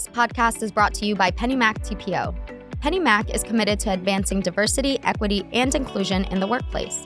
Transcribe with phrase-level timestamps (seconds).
[0.00, 2.34] This podcast is brought to you by PennyMac TPO.
[2.80, 7.04] PennyMac is committed to advancing diversity, equity, and inclusion in the workplace,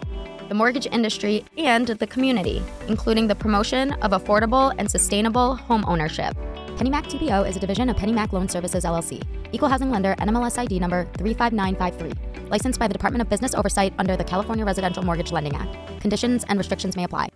[0.48, 6.36] the mortgage industry, and the community, including the promotion of affordable and sustainable home ownership.
[6.76, 9.20] PennyMac TPO is a division of PennyMac Loan Services LLC,
[9.50, 14.16] equal housing lender, NMLS ID number 35953, licensed by the Department of Business Oversight under
[14.16, 16.00] the California Residential Mortgage Lending Act.
[16.00, 17.28] Conditions and restrictions may apply.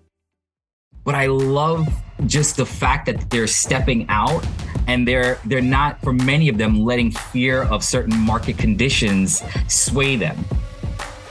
[1.03, 1.89] But I love
[2.27, 4.45] just the fact that they're stepping out
[4.89, 10.17] and they're they're not for many of them letting fear of certain market conditions sway
[10.17, 10.37] them.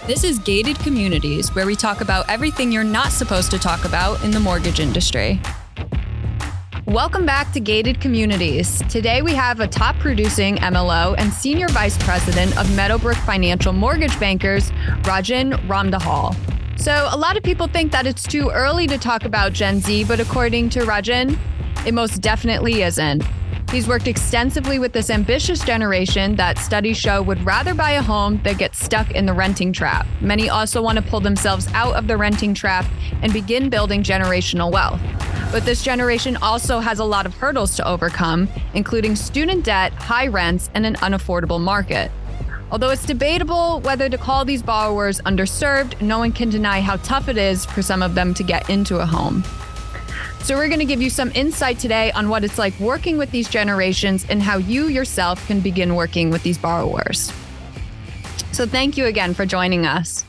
[0.05, 4.23] This is Gated Communities, where we talk about everything you're not supposed to talk about
[4.23, 5.41] in the mortgage industry.
[6.85, 8.81] Welcome back to Gated Communities.
[8.83, 14.17] Today we have a top producing MLO and Senior Vice President of Meadowbrook Financial Mortgage
[14.19, 16.33] Bankers, Rajin Ramdeholl.
[16.79, 20.03] So, a lot of people think that it's too early to talk about Gen Z,
[20.03, 21.37] but according to Rajin,
[21.85, 23.23] it most definitely isn't.
[23.71, 28.39] He's worked extensively with this ambitious generation that studies show would rather buy a home
[28.43, 30.07] than get stuck in the renting trap.
[30.21, 32.85] Many also want to pull themselves out of the renting trap
[33.21, 35.01] and begin building generational wealth.
[35.51, 40.27] But this generation also has a lot of hurdles to overcome, including student debt, high
[40.27, 42.09] rents, and an unaffordable market.
[42.71, 47.27] Although it's debatable whether to call these borrowers underserved, no one can deny how tough
[47.27, 49.43] it is for some of them to get into a home.
[50.47, 53.31] So, we're going to give you some insight today on what it's like working with
[53.31, 57.33] these generations and how you yourself can begin working with these borrowers.
[58.53, 60.23] So, thank you again for joining us.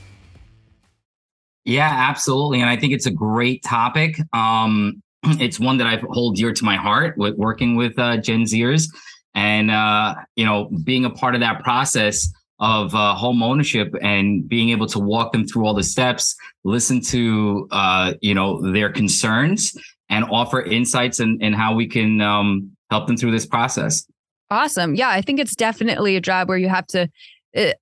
[1.65, 2.61] Yeah, absolutely.
[2.61, 4.19] And I think it's a great topic.
[4.33, 8.43] Um, it's one that I hold dear to my heart with working with uh, Gen
[8.43, 8.89] Zers
[9.37, 14.49] and, uh, you know, being a part of that process of uh, home ownership and
[14.49, 18.91] being able to walk them through all the steps, listen to, uh, you know, their
[18.91, 19.77] concerns
[20.09, 24.07] and offer insights and in, in how we can um, help them through this process.
[24.51, 24.95] Awesome.
[24.95, 27.09] Yeah, I think it's definitely a job where you have to
[27.57, 27.73] uh,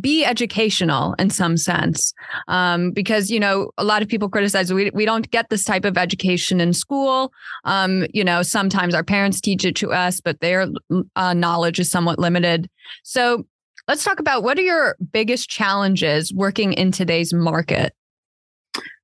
[0.00, 2.12] be educational in some sense
[2.48, 5.84] um, because you know a lot of people criticize we, we don't get this type
[5.84, 7.32] of education in school
[7.64, 10.66] um, you know sometimes our parents teach it to us but their
[11.14, 12.68] uh, knowledge is somewhat limited
[13.04, 13.46] so
[13.86, 17.94] let's talk about what are your biggest challenges working in today's market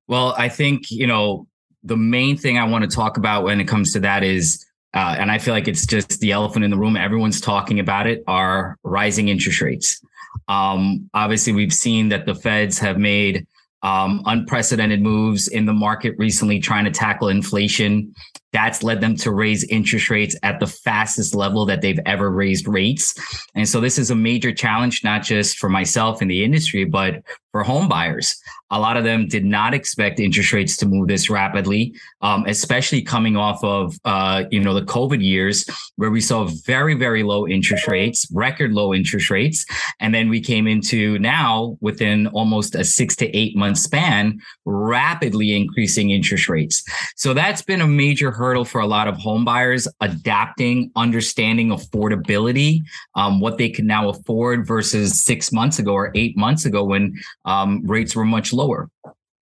[0.07, 1.47] well i think you know
[1.87, 5.15] the main thing I want to talk about when it comes to that is, uh,
[5.19, 6.97] and I feel like it's just the elephant in the room.
[6.97, 8.23] Everyone's talking about it.
[8.27, 10.01] Are rising interest rates.
[10.47, 13.47] Um, obviously, we've seen that the Feds have made
[13.83, 18.13] um, unprecedented moves in the market recently, trying to tackle inflation.
[18.53, 22.67] That's led them to raise interest rates at the fastest level that they've ever raised
[22.67, 23.13] rates.
[23.55, 27.23] And so this is a major challenge, not just for myself in the industry, but
[27.57, 28.39] for home buyers.
[28.69, 33.01] A lot of them did not expect interest rates to move this rapidly, um, especially
[33.01, 35.65] coming off of uh, you know the COVID years
[35.95, 39.65] where we saw very very low interest rates, record low interest rates,
[39.99, 45.55] and then we came into now within almost a six to eight month span, rapidly
[45.55, 46.83] increasing interest rates.
[47.15, 52.79] So that's been a major hurdle for a lot of home buyers adapting, understanding affordability,
[53.15, 57.13] um, what they can now afford versus six months ago or eight months ago when
[57.45, 58.89] um, rates were much lower.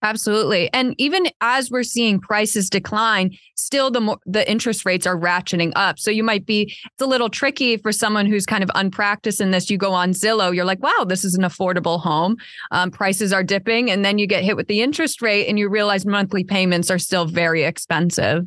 [0.04, 0.70] Absolutely.
[0.74, 5.72] And even as we're seeing prices decline, still the mo- the interest rates are ratcheting
[5.76, 5.98] up.
[5.98, 9.50] So you might be it's a little tricky for someone who's kind of unpracticed in
[9.50, 9.70] this.
[9.70, 12.36] You go on Zillow, you're like, "Wow, this is an affordable home.
[12.70, 15.70] Um, prices are dipping." And then you get hit with the interest rate and you
[15.70, 18.46] realize monthly payments are still very expensive.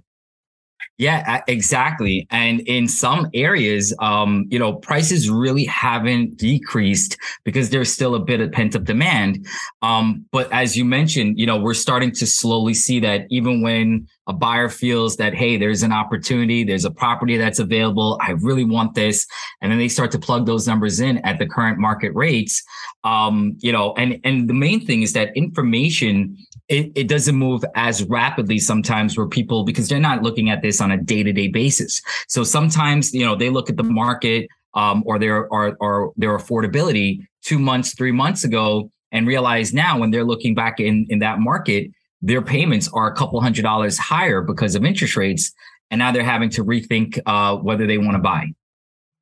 [0.99, 2.25] Yeah, exactly.
[2.31, 8.19] And in some areas, um, you know, prices really haven't decreased because there's still a
[8.19, 9.45] bit of pent up demand.
[9.83, 14.07] Um, but as you mentioned, you know, we're starting to slowly see that even when
[14.25, 18.65] a buyer feels that, hey, there's an opportunity, there's a property that's available, I really
[18.65, 19.27] want this.
[19.61, 22.63] And then they start to plug those numbers in at the current market rates.
[23.03, 26.35] Um, you know, and and the main thing is that information
[26.69, 30.81] it, it doesn't move as rapidly sometimes where people because they're not looking at this
[30.81, 35.17] on a day-to-day basis so sometimes you know they look at the market um, or
[35.17, 40.25] their or, or their affordability two months three months ago and realize now when they're
[40.25, 41.89] looking back in in that market
[42.21, 45.53] their payments are a couple hundred dollars higher because of interest rates
[45.89, 48.47] and now they're having to rethink uh, whether they want to buy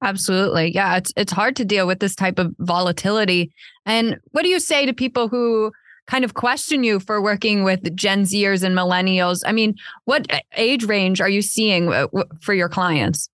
[0.02, 0.76] Absolutely.
[0.76, 3.52] Yeah, it's it's hard to deal with this type of volatility.
[3.86, 5.72] And what do you say to people who
[6.08, 9.42] kind of question you for working with Gen Zers and millennials.
[9.46, 9.76] I mean,
[10.06, 12.08] what age range are you seeing uh,
[12.42, 13.30] for your clients?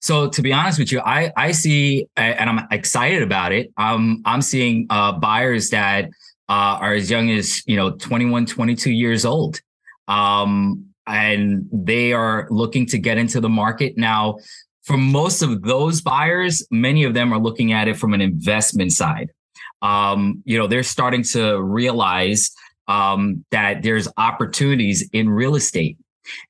[0.00, 3.72] So to be honest with you, I I see and I'm excited about it.
[3.76, 6.06] Um, I'm seeing uh, buyers that
[6.48, 9.60] uh, are as young as you know 21, 22 years old,
[10.06, 14.38] um, and they are looking to get into the market now
[14.88, 18.90] for most of those buyers, many of them are looking at it from an investment
[18.90, 19.30] side.
[19.82, 22.50] Um, you know, they're starting to realize
[22.88, 25.98] um, that there's opportunities in real estate.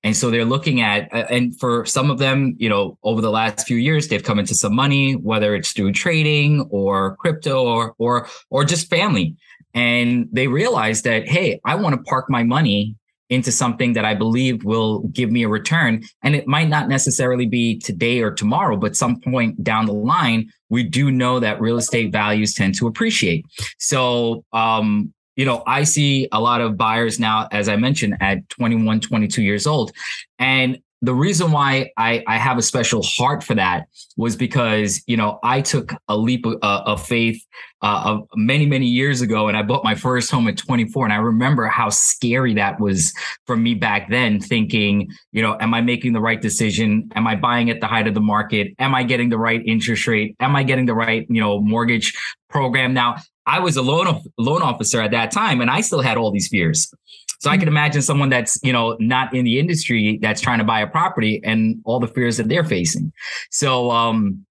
[0.03, 3.67] And so they're looking at, and for some of them, you know, over the last
[3.67, 8.29] few years, they've come into some money, whether it's through trading or crypto or or
[8.51, 9.37] or just family.
[9.75, 12.97] And they realize that, hey, I want to park my money
[13.31, 16.03] into something that I believe will give me a return.
[16.23, 20.51] And it might not necessarily be today or tomorrow, but some point down the line,
[20.71, 23.45] we do know that real estate values tend to appreciate.
[23.79, 28.49] So, um, you know, I see a lot of buyers now, as I mentioned, at
[28.49, 29.93] 21, 22 years old.
[30.39, 33.87] And the reason why I, I have a special heart for that
[34.17, 37.41] was because you know I took a leap of, uh, of faith
[37.83, 41.13] uh, of many many years ago, and I bought my first home at 24, and
[41.13, 43.13] I remember how scary that was
[43.47, 44.41] for me back then.
[44.41, 47.09] Thinking, you know, am I making the right decision?
[47.15, 48.75] Am I buying at the height of the market?
[48.79, 50.35] Am I getting the right interest rate?
[50.41, 52.13] Am I getting the right you know mortgage
[52.51, 52.93] program?
[52.93, 53.17] Now
[53.47, 56.49] I was a loan loan officer at that time, and I still had all these
[56.49, 56.93] fears.
[57.39, 60.65] So I can imagine someone that's, you know, not in the industry that's trying to
[60.65, 63.13] buy a property and all the fears that they're facing.
[63.51, 64.45] So um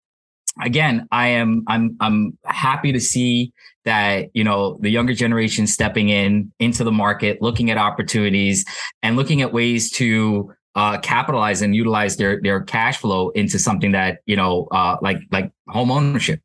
[0.61, 3.53] again, I am I'm I'm happy to see
[3.85, 8.65] that, you know, the younger generation stepping in into the market, looking at opportunities
[9.01, 13.93] and looking at ways to uh, capitalize and utilize their their cash flow into something
[13.93, 16.39] that you know uh, like like home ownership.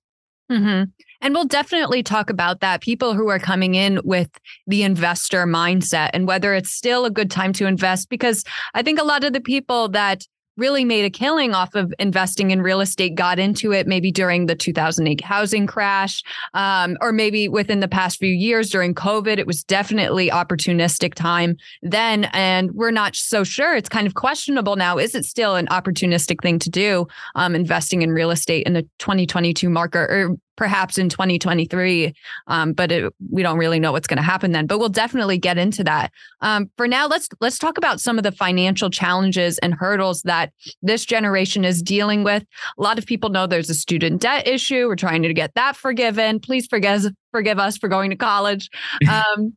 [0.50, 0.85] Mm-hmm.
[1.22, 2.82] And we'll definitely talk about that.
[2.82, 4.28] People who are coming in with
[4.66, 9.00] the investor mindset and whether it's still a good time to invest, because I think
[9.00, 10.26] a lot of the people that
[10.56, 14.46] really made a killing off of investing in real estate got into it maybe during
[14.46, 16.22] the 2008 housing crash
[16.52, 19.38] um, or maybe within the past few years during covid.
[19.38, 23.74] It was definitely opportunistic time then and we're not so sure.
[23.74, 24.98] It's kind of questionable now.
[24.98, 28.82] Is it still an opportunistic thing to do um, investing in real estate in the
[28.98, 32.14] 2022 market or perhaps in 2023.
[32.46, 34.66] Um, but it, we don't really know what's going to happen then.
[34.66, 36.12] But we'll definitely get into that.
[36.40, 40.52] Um, for now, let's let's talk about some of the financial challenges and hurdles that
[40.82, 42.44] this generation is dealing with.
[42.78, 44.87] A lot of people know there's a student debt issue.
[44.87, 46.40] We're trying to get that forgiven.
[46.40, 48.69] Please forgive forgive us for going to college.
[49.12, 49.56] Um,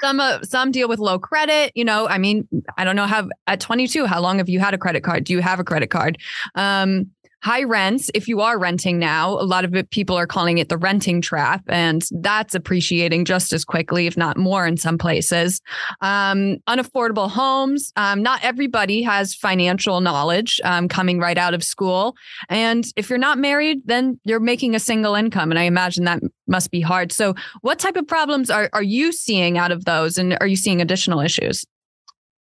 [0.00, 3.28] some uh, some deal with low credit you know i mean i don't know how
[3.46, 5.88] at 22 how long have you had a credit card do you have a credit
[5.88, 6.18] card
[6.54, 7.06] um
[7.42, 10.68] high rents if you are renting now a lot of it people are calling it
[10.68, 15.60] the renting trap and that's appreciating just as quickly if not more in some places.
[16.00, 22.16] Um, unaffordable homes um, not everybody has financial knowledge um, coming right out of school.
[22.48, 26.20] And if you're not married then you're making a single income and i imagine that
[26.48, 27.12] must be hard.
[27.12, 30.56] So what type of problems are, are you seeing out of those and are you
[30.56, 31.64] seeing additional issues?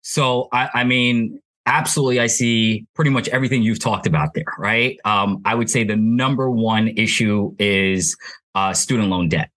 [0.02, 4.98] So I, I mean absolutely i see pretty much everything you've talked about there right?
[5.04, 8.16] Um, i would say the number one issue is
[8.56, 9.50] uh, student loan debt.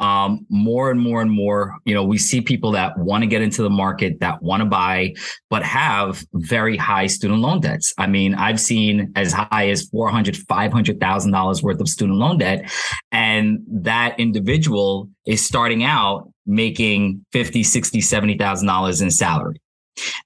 [0.00, 3.42] Um, more and more and more you know we see people that want to get
[3.42, 5.14] into the market that want to buy
[5.50, 7.94] but have very high student loan debts.
[7.98, 12.70] I mean i've seen as high as 400 500000 dollars worth of student loan debt
[13.10, 19.60] and that individual is starting out making 50 60 70000 dollars in salary.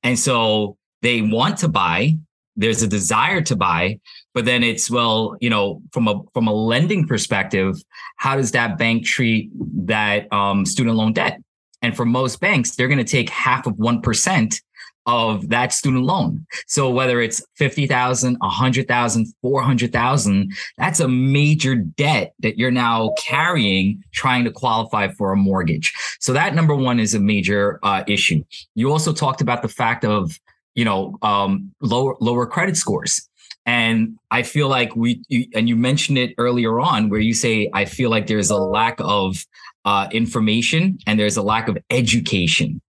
[0.02, 2.16] And so they want to buy
[2.54, 3.98] there's a desire to buy
[4.34, 7.76] but then it's well you know from a from a lending perspective
[8.22, 9.50] how does that bank treat
[9.86, 11.40] that um, student loan debt?
[11.82, 14.60] And for most banks they're going to take half of 1%
[15.06, 16.46] of that student loan.
[16.68, 24.44] So whether it's 50,000 100,000 400,000 that's a major debt that you're now carrying trying
[24.44, 25.92] to qualify for a mortgage.
[26.20, 28.44] So that number 1 is a major uh, issue.
[28.76, 30.38] You also talked about the fact of
[30.74, 33.28] you know, um, lower lower credit scores.
[33.64, 37.70] And I feel like we, you, and you mentioned it earlier on, where you say,
[37.72, 39.46] I feel like there's a lack of
[39.84, 42.80] uh, information and there's a lack of education.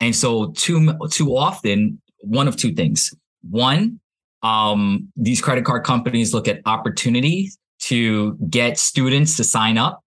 [0.00, 3.14] And so, too too often, one of two things.
[3.48, 4.00] One,
[4.42, 10.02] um, these credit card companies look at opportunities to get students to sign up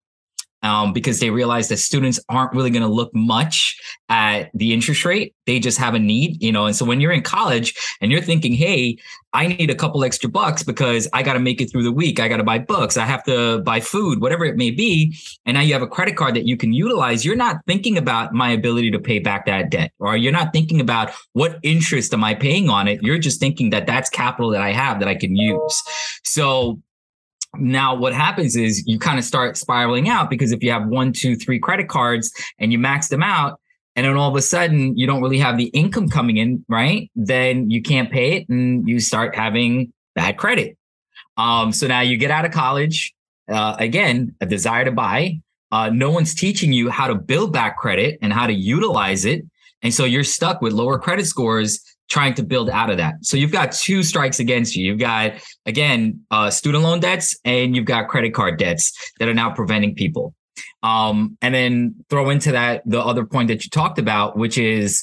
[0.63, 5.05] um, because they realize that students aren't really going to look much at the interest
[5.05, 5.35] rate.
[5.47, 6.67] They just have a need, you know.
[6.67, 8.99] And so when you're in college and you're thinking, hey,
[9.33, 12.19] I need a couple extra bucks because I got to make it through the week.
[12.19, 12.97] I got to buy books.
[12.97, 15.17] I have to buy food, whatever it may be.
[15.47, 17.25] And now you have a credit card that you can utilize.
[17.25, 20.81] You're not thinking about my ability to pay back that debt, or you're not thinking
[20.81, 23.03] about what interest am I paying on it.
[23.03, 25.83] You're just thinking that that's capital that I have that I can use.
[26.25, 26.81] So
[27.57, 31.13] now, what happens is you kind of start spiraling out because if you have one,
[31.13, 33.61] two, three credit cards and you max them out,
[33.97, 37.11] and then all of a sudden you don't really have the income coming in, right?
[37.17, 40.77] Then you can't pay it and you start having bad credit.
[41.37, 43.13] Um, so now you get out of college,
[43.49, 45.41] uh, again, a desire to buy.
[45.73, 49.45] Uh, no one's teaching you how to build back credit and how to utilize it.
[49.83, 51.81] And so you're stuck with lower credit scores
[52.11, 53.15] trying to build out of that.
[53.23, 54.85] So you've got two strikes against you.
[54.85, 55.33] You've got,
[55.65, 59.95] again, uh, student loan debts and you've got credit card debts that are now preventing
[59.95, 60.35] people.
[60.83, 65.03] Um, and then throw into that the other point that you talked about, which is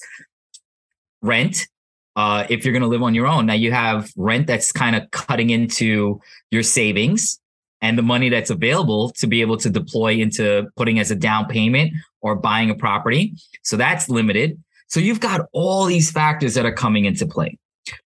[1.22, 1.68] rent.
[2.16, 4.96] Uh, if you're going to live on your own, now you have rent that's kind
[4.96, 6.20] of cutting into
[6.52, 7.40] your savings
[7.80, 11.46] and the money that's available to be able to deploy into putting as a down
[11.46, 13.34] payment or buying a property.
[13.64, 14.62] So that's limited.
[14.88, 17.58] So you've got all these factors that are coming into play.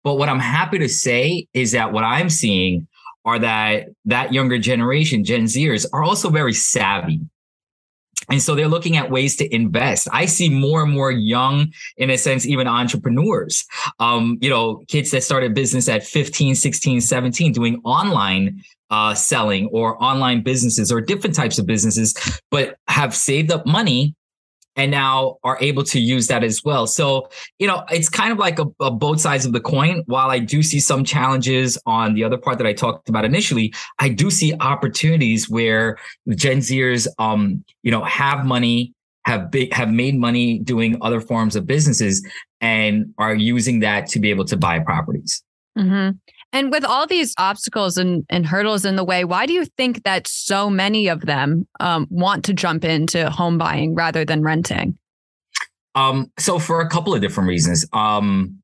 [0.03, 2.87] But what I'm happy to say is that what I'm seeing
[3.25, 7.21] are that that younger generation, Gen Zers, are also very savvy.
[8.29, 10.07] And so they're looking at ways to invest.
[10.11, 13.65] I see more and more young, in a sense, even entrepreneurs,
[13.99, 19.67] um, you know, kids that started business at 15, 16, 17, doing online uh, selling
[19.67, 22.15] or online businesses or different types of businesses,
[22.51, 24.15] but have saved up money
[24.79, 26.87] and now are able to use that as well.
[26.87, 30.03] So, you know, it's kind of like a, a, both sides of the coin.
[30.05, 33.73] While I do see some challenges on the other part that I talked about initially,
[33.99, 35.97] I do see opportunities where
[36.33, 38.93] Gen Zers, um, you know, have money,
[39.25, 42.25] have big, have made money doing other forms of businesses,
[42.61, 45.43] and are using that to be able to buy properties.
[45.77, 46.17] Mm-hmm.
[46.51, 50.03] And with all these obstacles and, and hurdles in the way, why do you think
[50.03, 54.97] that so many of them um, want to jump into home buying rather than renting?
[55.95, 57.85] Um, so for a couple of different reasons.
[57.93, 58.59] Um,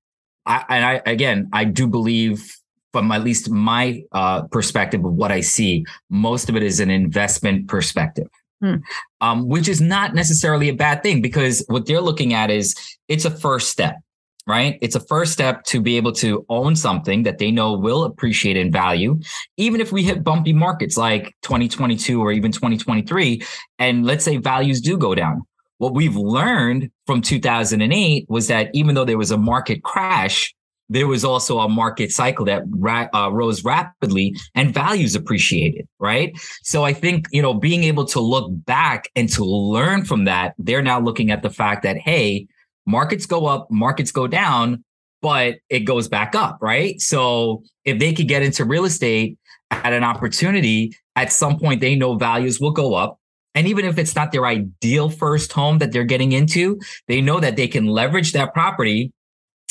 [0.46, 2.56] I, and I again, I do believe
[2.92, 6.90] from at least my uh, perspective of what I see, most of it is an
[6.90, 8.28] investment perspective.
[8.62, 8.76] Hmm.
[9.20, 12.74] Um, which is not necessarily a bad thing because what they're looking at is
[13.10, 13.98] it's a first step
[14.48, 14.78] right?
[14.82, 18.58] It's a first step to be able to own something that they know will appreciate
[18.58, 19.20] in value,
[19.58, 23.42] even if we hit bumpy markets like 2022 or even 2023.
[23.80, 25.44] And let's say values do go down.
[25.78, 30.54] What we've learned from 2008 was that even though there was a market crash,
[30.88, 36.38] there was also a market cycle that ra- uh, rose rapidly and values appreciated, right?
[36.62, 40.54] So I think, you know, being able to look back and to learn from that,
[40.60, 42.48] they're now looking at the fact that, hey,
[42.86, 44.84] markets go up, markets go down,
[45.22, 47.00] but it goes back up, right?
[47.02, 49.38] So if they could get into real estate
[49.72, 53.20] at an opportunity, at some point they know values will go up.
[53.56, 57.40] And even if it's not their ideal first home that they're getting into, they know
[57.40, 59.14] that they can leverage that property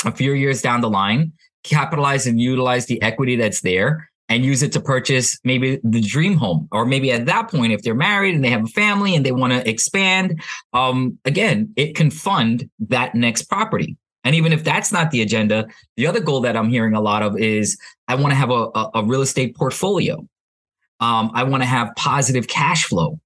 [0.04, 4.62] a few years down the line, capitalize and utilize the equity that's there and use
[4.62, 6.68] it to purchase maybe the dream home.
[6.72, 9.32] Or maybe at that point if they're married and they have a family and they
[9.32, 13.96] want to expand um, again it can fund that next property.
[14.24, 15.66] And even if that's not the agenda
[15.96, 17.78] the other goal that i'm hearing a lot of is
[18.08, 20.26] i want to have a, a, a real estate portfolio.
[21.00, 23.20] Um, i want to have positive cash flow.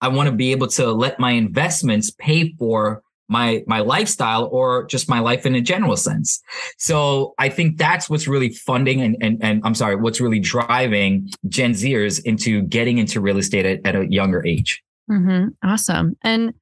[0.00, 4.84] I want to be able to let my investments pay for my my lifestyle or
[4.86, 6.42] just my life in a general sense.
[6.78, 11.30] So I think that's what's really funding and and, and I'm sorry, what's really driving
[11.48, 14.82] Gen Zers into getting into real estate at, at a younger age.
[15.10, 15.48] Mm-hmm.
[15.68, 16.16] Awesome.
[16.22, 16.54] And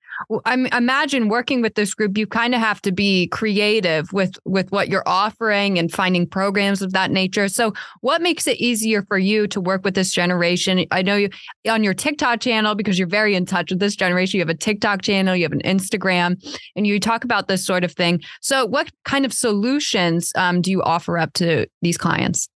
[0.44, 4.70] I imagine working with this group, you kind of have to be creative with with
[4.70, 7.48] what you're offering and finding programs of that nature.
[7.48, 10.86] So, what makes it easier for you to work with this generation?
[10.90, 11.30] I know you
[11.68, 14.38] on your TikTok channel because you're very in touch with this generation.
[14.38, 16.42] You have a TikTok channel, you have an Instagram,
[16.76, 18.20] and you talk about this sort of thing.
[18.40, 22.48] So, what kind of solutions um, do you offer up to these clients?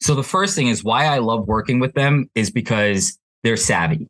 [0.00, 4.08] So, the first thing is why I love working with them is because they're savvy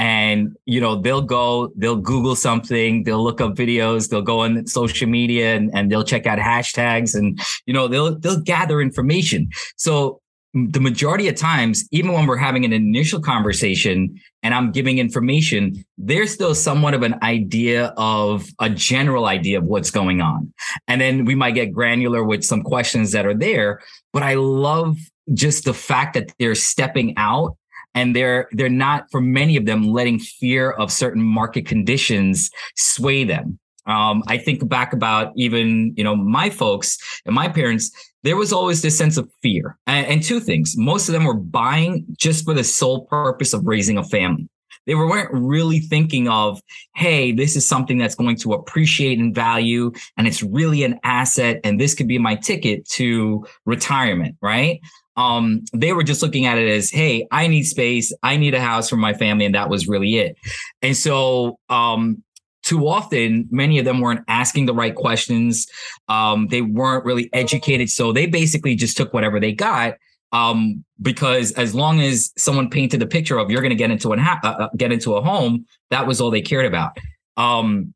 [0.00, 4.66] and you know they'll go they'll google something they'll look up videos they'll go on
[4.66, 9.48] social media and, and they'll check out hashtags and you know they'll they'll gather information.
[9.76, 10.20] So
[10.52, 15.84] the majority of times even when we're having an initial conversation and i'm giving information
[15.96, 20.52] there's still somewhat of an idea of a general idea of what's going on.
[20.88, 23.80] And then we might get granular with some questions that are there
[24.12, 24.96] but i love
[25.32, 27.56] just the fact that they're stepping out
[27.94, 33.24] and they're they're not for many of them letting fear of certain market conditions sway
[33.24, 33.58] them.
[33.86, 37.90] Um, i think back about even you know my folks and my parents
[38.22, 39.78] there was always this sense of fear.
[39.86, 40.76] And, and two things.
[40.76, 44.48] Most of them were buying just for the sole purpose of raising a family.
[44.86, 46.60] They weren't really thinking of,
[46.96, 51.60] hey, this is something that's going to appreciate in value and it's really an asset
[51.64, 54.80] and this could be my ticket to retirement, right?
[55.20, 58.60] Um, they were just looking at it as, hey, I need space, I need a
[58.60, 60.36] house for my family, and that was really it.
[60.80, 62.22] And so, um,
[62.62, 65.66] too often, many of them weren't asking the right questions.
[66.08, 69.94] Um, they weren't really educated, so they basically just took whatever they got.
[70.32, 74.12] Um, because as long as someone painted a picture of you're going to get into
[74.12, 76.96] an ha- uh, uh, get into a home, that was all they cared about.
[77.36, 77.92] Um,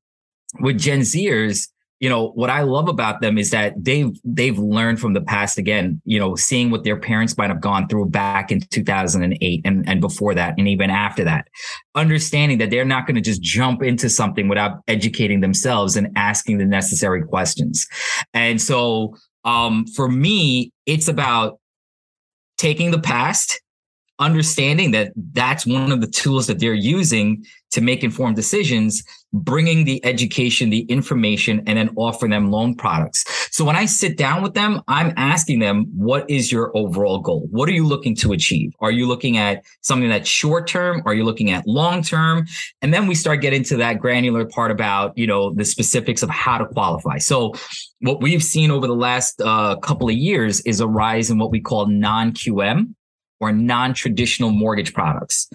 [0.60, 1.68] with Gen Zers,
[2.04, 5.56] you know what I love about them is that they've they've learned from the past
[5.56, 6.02] again.
[6.04, 10.00] You know, seeing what their parents might have gone through back in 2008 and and
[10.02, 11.48] before that, and even after that,
[11.94, 16.58] understanding that they're not going to just jump into something without educating themselves and asking
[16.58, 17.86] the necessary questions.
[18.34, 21.58] And so, um, for me, it's about
[22.58, 23.62] taking the past
[24.18, 29.02] understanding that that's one of the tools that they're using to make informed decisions,
[29.32, 33.24] bringing the education, the information, and then offering them loan products.
[33.50, 37.48] So when I sit down with them, I'm asking them, what is your overall goal?
[37.50, 38.72] What are you looking to achieve?
[38.78, 41.02] Are you looking at something that's short term?
[41.04, 42.46] Are you looking at long term?
[42.80, 46.30] And then we start getting to that granular part about, you know, the specifics of
[46.30, 47.18] how to qualify.
[47.18, 47.54] So
[48.00, 51.50] what we've seen over the last uh, couple of years is a rise in what
[51.50, 52.94] we call non-QM
[53.44, 55.48] or non-traditional mortgage products.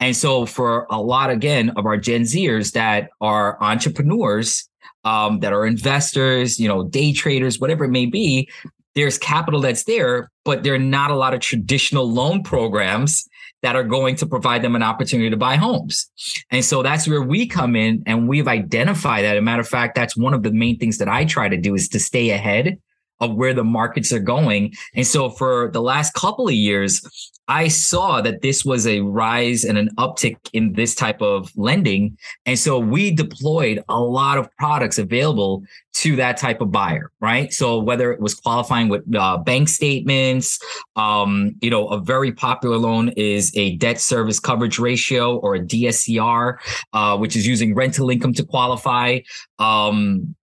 [0.00, 4.68] And so for a lot again of our Gen Zers that are entrepreneurs,
[5.04, 8.48] um, that are investors, you know, day traders, whatever it may be,
[8.94, 13.28] there's capital that's there, but there are not a lot of traditional loan programs
[13.62, 16.10] that are going to provide them an opportunity to buy homes.
[16.50, 19.36] And so that's where we come in and we've identified that.
[19.36, 21.56] As a matter of fact, that's one of the main things that I try to
[21.56, 22.78] do is to stay ahead
[23.20, 24.74] of where the markets are going.
[24.94, 27.02] And so for the last couple of years,
[27.48, 32.18] I saw that this was a rise and an uptick in this type of lending.
[32.44, 35.62] And so we deployed a lot of products available
[35.94, 37.50] to that type of buyer, right?
[37.52, 40.58] So whether it was qualifying with uh, bank statements,
[40.94, 45.60] um, you know, a very popular loan is a debt service coverage ratio or a
[45.60, 46.58] DSCR,
[46.92, 49.20] uh, which is using rental income to qualify.
[49.58, 50.36] Um,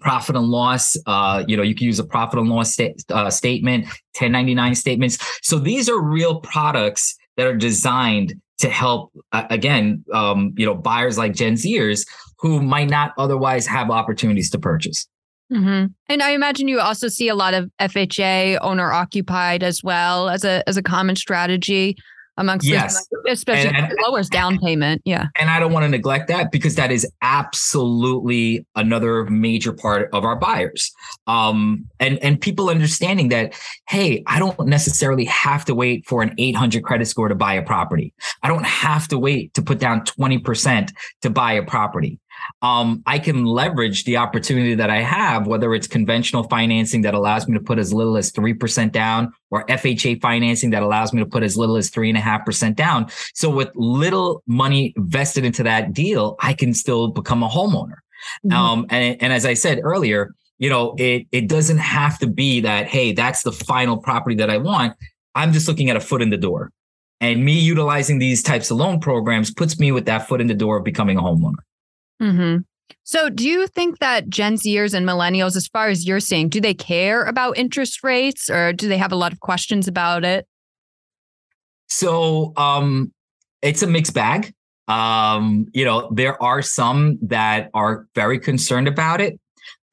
[0.00, 0.96] profit and loss.
[1.06, 5.18] Uh, you know, you can use a profit and loss sta- uh, statement, 1099 statements.
[5.42, 10.74] So these are real products that are designed to help, uh, again, um, you know,
[10.74, 12.06] buyers like Gen Zers
[12.38, 15.08] who might not otherwise have opportunities to purchase.
[15.52, 15.86] Mm-hmm.
[16.08, 20.44] And I imagine you also see a lot of FHA owner occupied as well as
[20.44, 21.96] a as a common strategy
[22.36, 23.06] amongst yes.
[23.28, 25.02] especially and, and, lowers down payment.
[25.04, 25.26] Yeah.
[25.38, 30.24] And I don't want to neglect that because that is absolutely another major part of
[30.24, 30.90] our buyers.
[31.26, 33.54] Um, and, and people understanding that,
[33.88, 37.62] hey, I don't necessarily have to wait for an 800 credit score to buy a
[37.62, 38.12] property.
[38.42, 40.90] I don't have to wait to put down 20%
[41.22, 42.18] to buy a property
[42.62, 47.46] um, I can leverage the opportunity that I have, whether it's conventional financing that allows
[47.46, 51.26] me to put as little as 3% down or FHA financing that allows me to
[51.26, 53.06] put as little as 3.5% down.
[53.34, 57.98] So with little money vested into that deal, I can still become a homeowner.
[58.46, 58.52] Mm-hmm.
[58.52, 62.60] Um, and, and as I said earlier, you know, it, it doesn't have to be
[62.60, 64.94] that, hey, that's the final property that I want.
[65.34, 66.70] I'm just looking at a foot in the door.
[67.20, 70.54] And me utilizing these types of loan programs puts me with that foot in the
[70.54, 71.62] door of becoming a homeowner.
[72.22, 72.58] Mm-hmm.
[73.02, 76.60] So, do you think that Gen Zers and millennials, as far as you're seeing, do
[76.60, 80.46] they care about interest rates or do they have a lot of questions about it?
[81.88, 83.12] So, um,
[83.62, 84.52] it's a mixed bag.
[84.88, 89.38] Um, you know, there are some that are very concerned about it.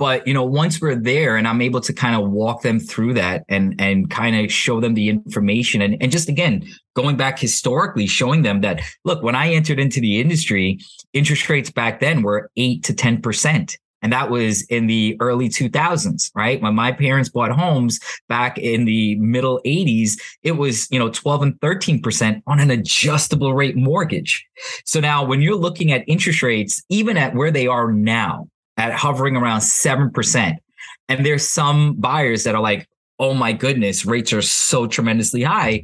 [0.02, 3.14] But you know, once we're there and I'm able to kind of walk them through
[3.14, 7.38] that and and kind of show them the information and, and just again going back
[7.38, 10.80] historically, showing them that look, when I entered into the industry,
[11.14, 13.78] interest rates back then were eight to ten percent.
[14.02, 16.60] And that was in the early 2000s, right?
[16.60, 21.44] When my parents bought homes back in the middle 80s, it was, you know, 12
[21.44, 24.44] and 13% on an adjustable rate mortgage.
[24.86, 28.48] So now when you're looking at interest rates, even at where they are now,
[28.82, 30.56] at hovering around 7%.
[31.08, 32.88] And there's some buyers that are like,
[33.20, 35.84] oh my goodness, rates are so tremendously high.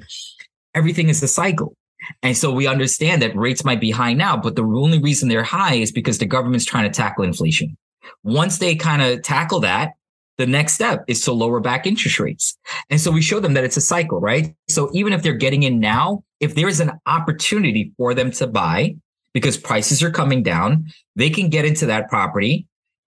[0.73, 1.75] Everything is a cycle.
[2.23, 5.43] And so we understand that rates might be high now, but the only reason they're
[5.43, 7.77] high is because the government's trying to tackle inflation.
[8.23, 9.91] Once they kind of tackle that,
[10.39, 12.57] the next step is to lower back interest rates.
[12.89, 14.55] And so we show them that it's a cycle, right?
[14.69, 18.95] So even if they're getting in now, if there's an opportunity for them to buy
[19.33, 22.65] because prices are coming down, they can get into that property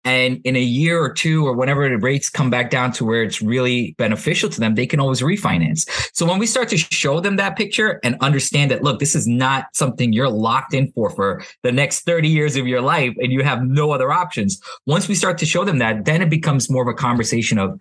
[0.07, 3.25] and in a year or two, or whenever the rates come back down to where
[3.25, 5.85] it's really beneficial to them, they can always refinance.
[6.15, 9.27] So when we start to show them that picture and understand that, look, this is
[9.27, 13.33] not something you're locked in for for the next 30 years of your life and
[13.33, 14.61] you have no other options.
[14.87, 17.77] Once we start to show them that, then it becomes more of a conversation of,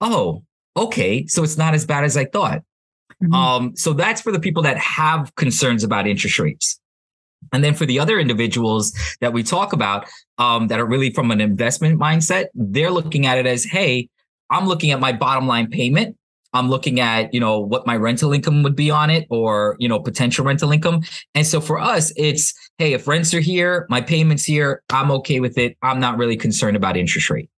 [0.00, 0.42] oh,
[0.76, 2.62] okay, so it's not as bad as I thought.
[3.22, 3.34] Mm-hmm.
[3.34, 6.80] Um, so that's for the people that have concerns about interest rates.
[7.52, 11.30] And then for the other individuals that we talk about um, that are really from
[11.30, 14.08] an investment mindset, they're looking at it as, hey,
[14.50, 16.16] I'm looking at my bottom line payment.
[16.54, 19.88] I'm looking at, you know, what my rental income would be on it or, you
[19.88, 21.02] know, potential rental income.
[21.34, 25.40] And so for us, it's, hey, if rents are here, my payments here, I'm okay
[25.40, 25.78] with it.
[25.82, 27.48] I'm not really concerned about interest rate.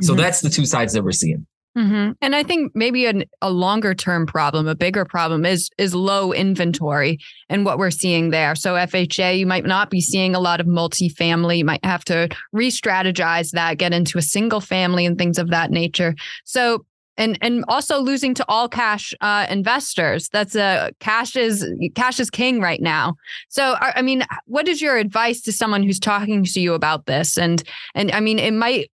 [0.00, 0.22] So mm-hmm.
[0.22, 1.46] that's the two sides that we're seeing.
[1.78, 2.12] Mm-hmm.
[2.20, 6.32] And I think maybe an, a longer term problem, a bigger problem is is low
[6.32, 8.56] inventory and what we're seeing there.
[8.56, 11.58] So FHA, you might not be seeing a lot of multifamily.
[11.58, 15.70] You might have to re-strategize that, get into a single family and things of that
[15.70, 16.16] nature.
[16.44, 16.84] So
[17.16, 20.28] and and also losing to all cash uh, investors.
[20.30, 23.14] That's a cash is cash is king right now.
[23.48, 27.38] So I mean, what is your advice to someone who's talking to you about this?
[27.38, 27.62] And
[27.94, 28.90] and I mean, it might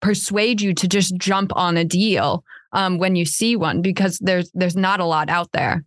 [0.00, 4.50] persuade you to just jump on a deal um, when you see one because there's
[4.54, 5.84] there's not a lot out there.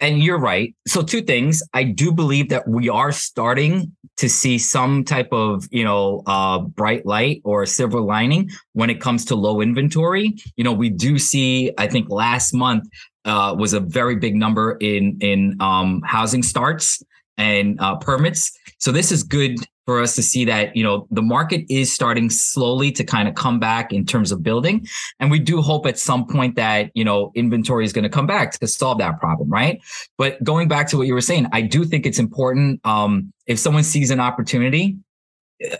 [0.00, 0.74] And you're right.
[0.86, 1.60] So two things.
[1.74, 6.60] I do believe that we are starting to see some type of, you know, uh,
[6.60, 10.36] bright light or silver lining when it comes to low inventory.
[10.56, 11.72] You know, we do see.
[11.78, 12.84] I think last month
[13.24, 17.02] uh, was a very big number in in um, housing starts
[17.36, 18.52] and uh, permits.
[18.78, 19.56] So this is good
[19.88, 23.34] for us to see that you know the market is starting slowly to kind of
[23.34, 24.86] come back in terms of building.
[25.18, 28.26] And we do hope at some point that you know inventory is going to come
[28.26, 29.80] back to solve that problem right?
[30.18, 33.58] But going back to what you were saying i do think it's important um, if
[33.58, 34.98] someone sees an opportunity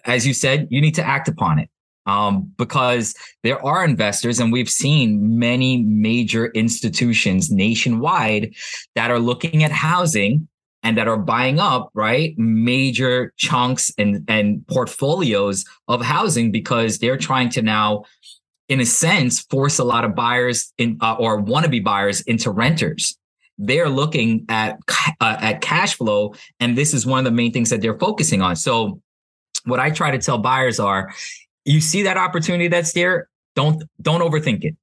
[0.07, 1.69] as you said you need to act upon it.
[2.07, 8.55] Um, because there are investors, and we've seen many major institutions nationwide
[8.95, 10.49] that are looking at housing
[10.89, 17.19] and that are buying up right major chunks and and portfolios of housing because they're
[17.19, 18.05] trying to now
[18.71, 23.19] in a sense force a lot of buyers in uh, or wannabe buyers into renters.
[23.59, 24.79] They're looking at
[25.21, 28.41] uh, at cash flow and this is one of the main things that they're focusing
[28.41, 28.57] on.
[28.57, 29.03] So
[29.65, 31.13] what i try to tell buyers are
[31.67, 33.29] you see that opportunity that's there?
[33.55, 34.75] Don't don't overthink it.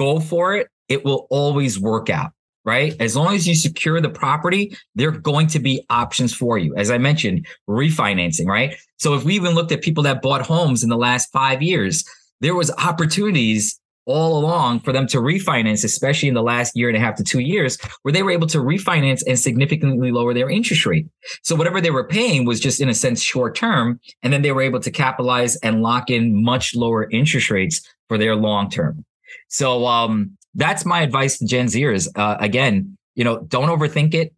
[0.00, 0.66] Go for it.
[0.88, 2.32] It will always work out
[2.64, 2.94] right?
[3.00, 6.74] As long as you secure the property, there are going to be options for you.
[6.76, 8.74] As I mentioned, refinancing, right?
[8.98, 12.04] So if we even looked at people that bought homes in the last five years,
[12.40, 16.96] there was opportunities all along for them to refinance, especially in the last year and
[16.96, 20.50] a half to two years, where they were able to refinance and significantly lower their
[20.50, 21.06] interest rate.
[21.42, 24.00] So whatever they were paying was just in a sense short term.
[24.22, 28.18] And then they were able to capitalize and lock in much lower interest rates for
[28.18, 29.04] their long term.
[29.48, 32.08] So um, that's my advice to Gen Zers.
[32.14, 34.32] Uh, again, you know, don't overthink it.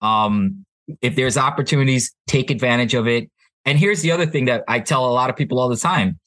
[0.00, 0.64] Um,
[1.00, 3.30] if there's opportunities, take advantage of it.
[3.64, 6.18] And here's the other thing that I tell a lot of people all the time.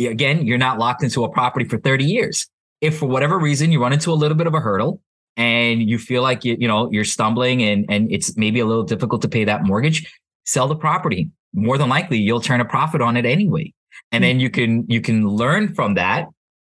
[0.00, 2.48] Again, you're not locked into a property for 30 years.
[2.80, 5.00] If for whatever reason you run into a little bit of a hurdle
[5.36, 8.82] and you feel like you, you know, you're stumbling and, and it's maybe a little
[8.82, 10.12] difficult to pay that mortgage,
[10.44, 11.30] sell the property.
[11.54, 13.72] More than likely you'll turn a profit on it anyway.
[14.12, 14.28] And hmm.
[14.28, 16.26] then you can, you can learn from that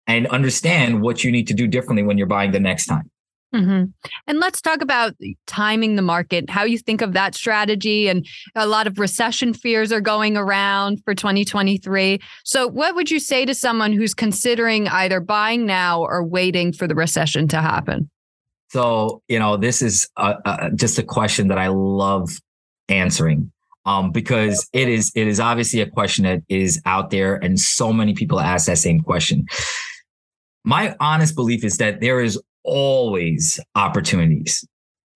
[0.08, 3.08] and understand what you need to do differently when you're buying the next time.
[3.54, 3.84] Mm-hmm.
[4.26, 5.14] And let's talk about
[5.46, 8.08] timing the market, how you think of that strategy.
[8.08, 12.18] And a lot of recession fears are going around for 2023.
[12.44, 16.86] So, what would you say to someone who's considering either buying now or waiting for
[16.86, 18.10] the recession to happen?
[18.70, 20.10] So, you know, this is
[20.74, 22.28] just a question that I love
[22.90, 23.50] answering
[23.86, 27.94] um, because it is it is obviously a question that is out there, and so
[27.94, 29.46] many people ask that same question
[30.64, 34.66] my honest belief is that there is always opportunities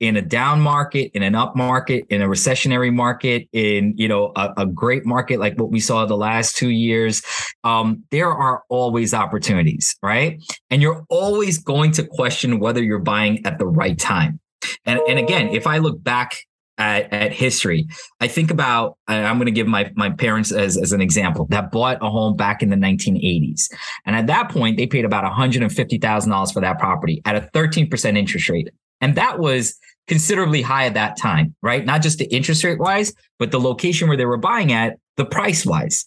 [0.03, 4.33] in a down market, in an up market, in a recessionary market, in you know
[4.35, 7.23] a, a great market like what we saw the last two years.
[7.63, 10.43] Um, there are always opportunities, right?
[10.71, 14.41] And you're always going to question whether you're buying at the right time.
[14.85, 16.37] And and again, if I look back
[16.83, 17.87] at, at history.
[18.21, 21.71] I think about, I'm going to give my, my parents as, as an example that
[21.71, 23.73] bought a home back in the 1980s.
[24.05, 28.49] And at that point, they paid about $150,000 for that property at a 13% interest
[28.49, 28.71] rate.
[29.01, 31.85] And that was considerably high at that time, right?
[31.85, 35.25] Not just the interest rate wise, but the location where they were buying at, the
[35.25, 36.05] price wise.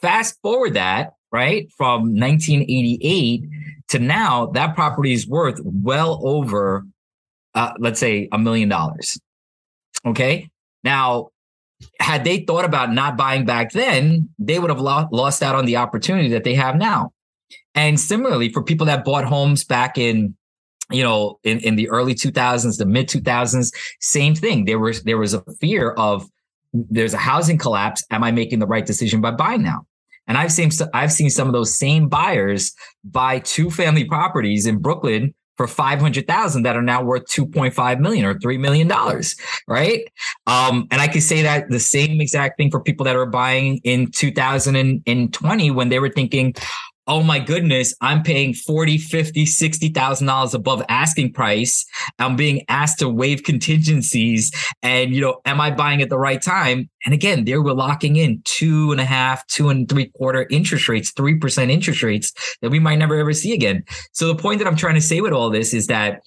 [0.00, 3.42] Fast forward that, right, from 1988
[3.88, 6.84] to now, that property is worth well over,
[7.56, 9.18] uh, let's say, a million dollars.
[10.04, 10.50] Okay.
[10.84, 11.30] Now,
[12.00, 15.66] had they thought about not buying back then, they would have lo- lost out on
[15.66, 17.12] the opportunity that they have now.
[17.74, 20.34] And similarly, for people that bought homes back in,
[20.90, 24.64] you know, in, in the early 2000s, the mid 2000s, same thing.
[24.64, 26.28] There was there was a fear of
[26.72, 28.02] there's a housing collapse.
[28.10, 29.86] Am I making the right decision by buying now?
[30.26, 32.72] And I've seen I've seen some of those same buyers
[33.04, 38.38] buy two family properties in Brooklyn for 500,000 that are now worth 2.5 million or
[38.38, 40.06] 3 million dollars, right?
[40.46, 43.80] Um, and I could say that the same exact thing for people that are buying
[43.84, 46.54] in 2020 when they were thinking,
[47.06, 51.84] oh my goodness, I'm paying 40, 50, 60,000 dollars above asking price.
[52.18, 54.50] I'm being asked to waive contingencies.
[54.82, 56.90] And, you know, am I buying at the right time?
[57.04, 60.88] And again, they were locking in two and a half, two and three quarter interest
[60.88, 63.84] rates, 3% interest rates that we might never ever see again.
[64.12, 66.22] So the point that I'm trying to say with all this is that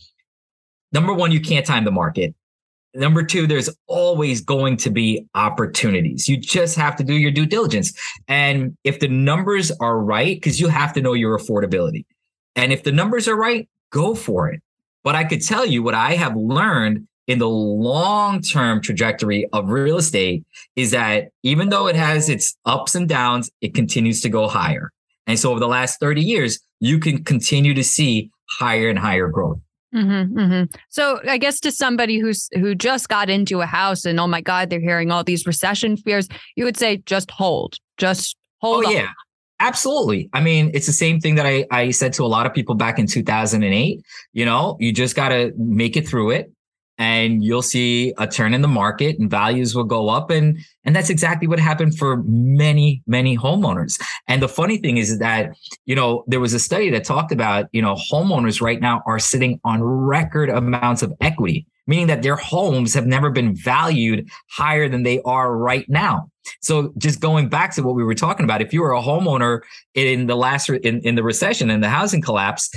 [0.92, 2.34] number one, you can't time the market.
[2.95, 6.28] Number two, there's always going to be opportunities.
[6.28, 7.93] You just have to do your due diligence.
[8.28, 12.06] And if the numbers are right, because you have to know your affordability.
[12.56, 14.62] And if the numbers are right, go for it.
[15.04, 19.69] But I could tell you what I have learned in the long term trajectory of
[19.69, 20.43] real estate
[20.75, 24.91] is that even though it has its ups and downs, it continues to go higher.
[25.28, 29.28] And so over the last 30 years, you can continue to see higher and higher
[29.28, 29.60] growth.
[29.93, 30.78] Mm-hmm, mm-hmm.
[30.89, 34.41] So I guess to somebody who's who just got into a house and oh my
[34.41, 38.86] god they're hearing all these recession fears, you would say just hold, just hold.
[38.86, 38.93] Oh on.
[38.93, 39.10] yeah,
[39.60, 40.30] absolutely.
[40.34, 42.75] I mean, it's the same thing that I I said to a lot of people
[42.75, 44.02] back in 2008.
[44.34, 46.52] You know, you just got to make it through it
[46.99, 50.29] and you'll see a turn in the market and values will go up.
[50.29, 53.99] And and that's exactly what happened for many many homeowners.
[54.27, 57.65] And the funny thing is that you know there was a study that talked about
[57.71, 62.35] you know homeowners right now are sitting on record amounts of equity meaning that their
[62.35, 66.29] homes have never been valued higher than they are right now.
[66.62, 69.62] So just going back to what we were talking about if you were a homeowner
[69.95, 72.69] in the last in, in the recession and the housing collapse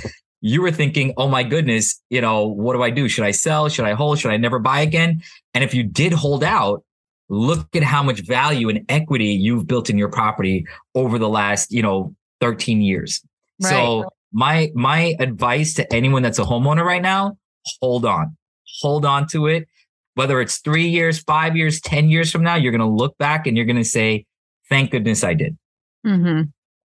[0.45, 3.07] you were thinking, oh my goodness, you know, what do I do?
[3.07, 3.69] Should I sell?
[3.69, 4.19] Should I hold?
[4.19, 5.23] Should I never buy again?
[5.53, 6.83] And if you did hold out,
[7.29, 11.71] look at how much value and equity you've built in your property over the last,
[11.71, 13.21] you know, 13 years.
[13.61, 13.69] Right.
[13.69, 17.37] So my my advice to anyone that's a homeowner right now,
[17.81, 18.35] hold on.
[18.81, 19.69] Hold on to it.
[20.15, 23.47] Whether it's 3 years, 5 years, 10 years from now, you're going to look back
[23.47, 24.25] and you're going to say,
[24.67, 25.57] thank goodness I did.
[26.03, 26.41] hmm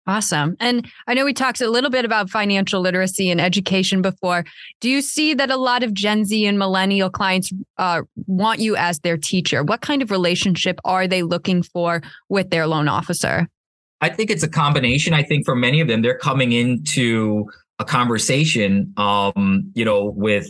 [0.07, 0.55] Awesome.
[0.61, 4.45] And I know we talked a little bit about financial literacy and education before.
[4.79, 8.77] Do you see that a lot of Gen Z and millennial clients uh, want you
[8.77, 9.63] as their teacher?
[9.63, 13.47] What kind of relationship are they looking for with their loan officer?
[13.99, 15.13] I think it's a combination.
[15.13, 20.47] I think for many of them, they're coming into a conversation, um, you know, with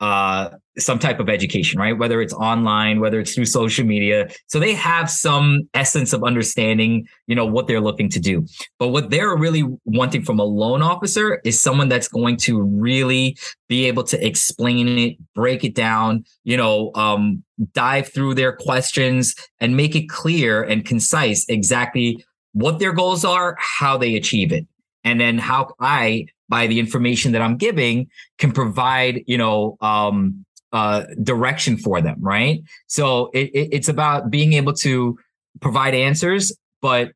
[0.00, 1.96] uh, some type of education, right?
[1.96, 4.28] Whether it's online, whether it's through social media.
[4.46, 8.46] So they have some essence of understanding, you know, what they're looking to do.
[8.78, 13.36] But what they're really wanting from a loan officer is someone that's going to really
[13.68, 19.34] be able to explain it, break it down, you know, um, dive through their questions
[19.60, 24.66] and make it clear and concise exactly what their goals are, how they achieve it.
[25.04, 30.44] And then how I by the information that I'm giving can provide, you know, um,
[30.72, 32.62] uh, direction for them, right?
[32.86, 35.18] So it, it, it's about being able to
[35.60, 37.12] provide answers, but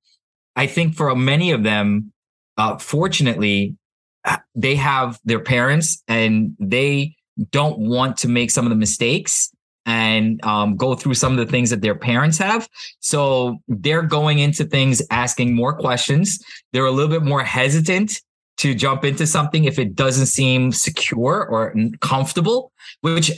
[0.56, 2.12] I think for many of them,
[2.56, 3.76] uh, fortunately,
[4.24, 7.14] uh, they have their parents and they
[7.50, 9.50] don't want to make some of the mistakes
[9.84, 12.68] and um, go through some of the things that their parents have.
[13.00, 16.38] So they're going into things asking more questions.
[16.72, 18.20] They're a little bit more hesitant
[18.58, 22.71] to jump into something if it doesn't seem secure or comfortable,
[23.02, 23.30] which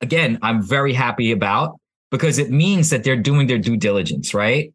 [0.00, 1.80] again, I'm very happy about
[2.10, 4.72] because it means that they're doing their due diligence, right?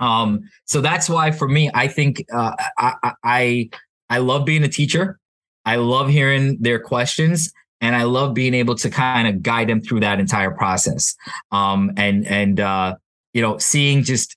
[0.00, 3.70] Um, so that's why for me, I think uh, I, I
[4.08, 5.18] I love being a teacher.
[5.64, 9.80] I love hearing their questions and I love being able to kind of guide them
[9.80, 11.14] through that entire process.
[11.52, 12.96] Um, and and uh,
[13.34, 14.36] you know, seeing just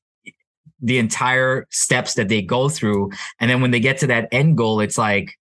[0.80, 3.12] the entire steps that they go through.
[3.40, 5.34] And then when they get to that end goal, it's like,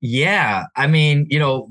[0.00, 1.68] Yeah, I mean, you know,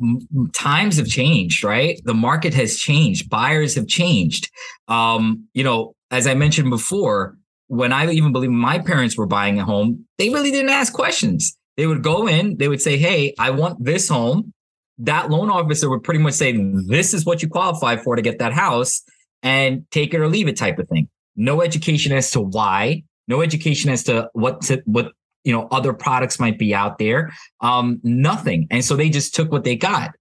[0.53, 2.01] times have changed, right?
[2.03, 3.29] The market has changed.
[3.29, 4.51] Buyers have changed.
[4.89, 9.59] Um, you know, as I mentioned before, when I even believe my parents were buying
[9.59, 11.57] a home, they really didn't ask questions.
[11.77, 14.53] They would go in, they would say, "Hey, I want this home."
[14.99, 16.55] That loan officer would pretty much say,
[16.87, 19.03] this is what you qualify for to get that house
[19.43, 21.09] and take it or leave it type of thing.
[21.35, 25.11] No education as to why, no education as to what to, what,
[25.43, 27.31] you know, other products might be out there.
[27.61, 28.67] Um, nothing.
[28.71, 30.11] And so they just took what they got.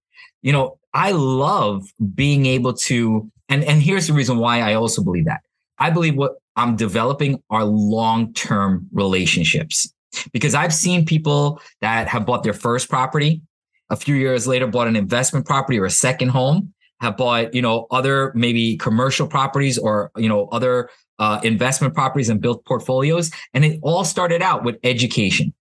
[0.41, 5.03] You know, I love being able to, and, and here's the reason why I also
[5.03, 5.41] believe that.
[5.79, 9.91] I believe what I'm developing are long-term relationships
[10.31, 13.41] because I've seen people that have bought their first property
[13.89, 17.61] a few years later bought an investment property or a second home have bought you
[17.61, 23.31] know other maybe commercial properties or you know other uh, investment properties and built portfolios.
[23.53, 25.53] And it all started out with education.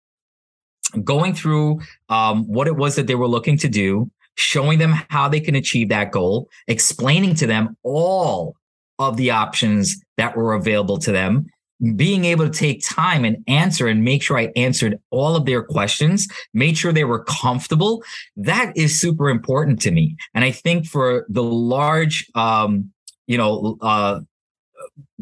[1.03, 5.29] Going through um, what it was that they were looking to do showing them how
[5.29, 8.55] they can achieve that goal explaining to them all
[8.99, 11.47] of the options that were available to them
[11.95, 15.63] being able to take time and answer and make sure I answered all of their
[15.63, 18.03] questions, made sure they were comfortable.
[18.37, 20.17] That is super important to me.
[20.35, 22.93] And I think for the large, um,
[23.27, 24.21] you know, uh,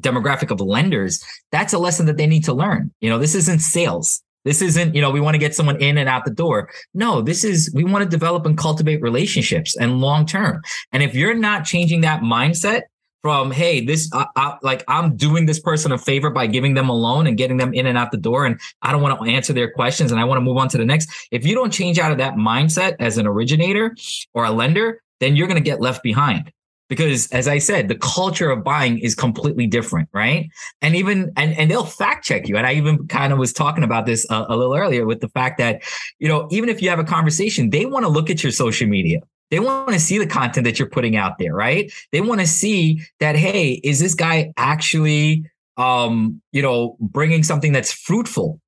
[0.01, 2.93] demographic of lenders, that's a lesson that they need to learn.
[3.01, 4.23] You know, this isn't sales.
[4.45, 6.71] This isn't, you know, we want to get someone in and out the door.
[6.93, 10.61] No, this is, we want to develop and cultivate relationships and long term.
[10.93, 12.83] And if you're not changing that mindset,
[13.25, 16.91] from hey this I, I, like i'm doing this person a favor by giving them
[16.91, 19.31] a loan and getting them in and out the door and i don't want to
[19.31, 21.09] answer their questions and i want to move on to the next.
[21.31, 23.97] If you don't change out of that mindset as an originator
[24.35, 26.53] or a lender then you're going to get left behind.
[26.91, 30.51] Because as i said the culture of buying is completely different right?
[30.83, 33.85] And even and, and they'll fact check you and i even kind of was talking
[33.85, 35.83] about this a, a little earlier with the fact that
[36.19, 38.87] you know even if you have a conversation they want to look at your social
[38.87, 39.21] media
[39.55, 41.93] they want to see the content that you're putting out there, right?
[42.11, 47.71] They want to see that, hey, is this guy actually, um, you know, bringing something
[47.71, 48.61] that's fruitful,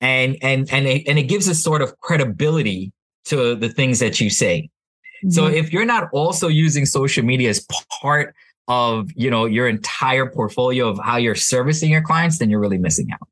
[0.00, 2.90] and and and it, and it gives a sort of credibility
[3.26, 4.68] to the things that you say.
[5.18, 5.30] Mm-hmm.
[5.30, 7.64] So if you're not also using social media as
[8.00, 8.34] part
[8.66, 12.78] of you know your entire portfolio of how you're servicing your clients, then you're really
[12.78, 13.28] missing out.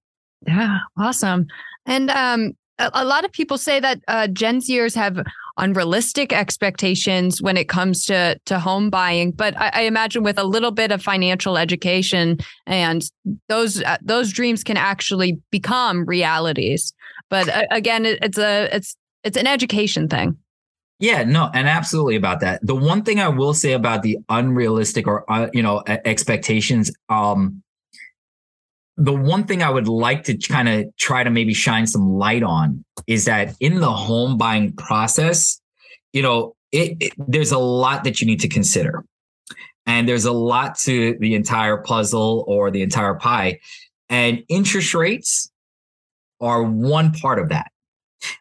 [0.47, 1.49] Yeah, awesome.
[1.87, 5.21] And um, a, a lot of people say that uh, Gen Zers have
[5.57, 9.33] unrealistic expectations when it comes to to home buying.
[9.33, 13.03] But I, I imagine with a little bit of financial education and
[13.49, 16.93] those uh, those dreams can actually become realities.
[17.29, 20.37] But uh, again, it, it's a it's it's an education thing.
[20.99, 22.61] Yeah, no, and absolutely about that.
[22.63, 27.63] The one thing I will say about the unrealistic or uh, you know expectations, um,
[29.01, 32.43] the one thing I would like to kind of try to maybe shine some light
[32.43, 35.59] on is that in the home buying process,
[36.13, 39.03] you know, it, it, there's a lot that you need to consider.
[39.87, 43.61] And there's a lot to the entire puzzle or the entire pie.
[44.11, 45.51] And interest rates
[46.43, 47.69] are one part of that.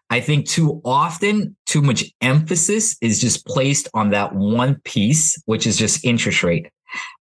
[0.10, 5.66] I think too often, too much emphasis is just placed on that one piece, which
[5.66, 6.68] is just interest rate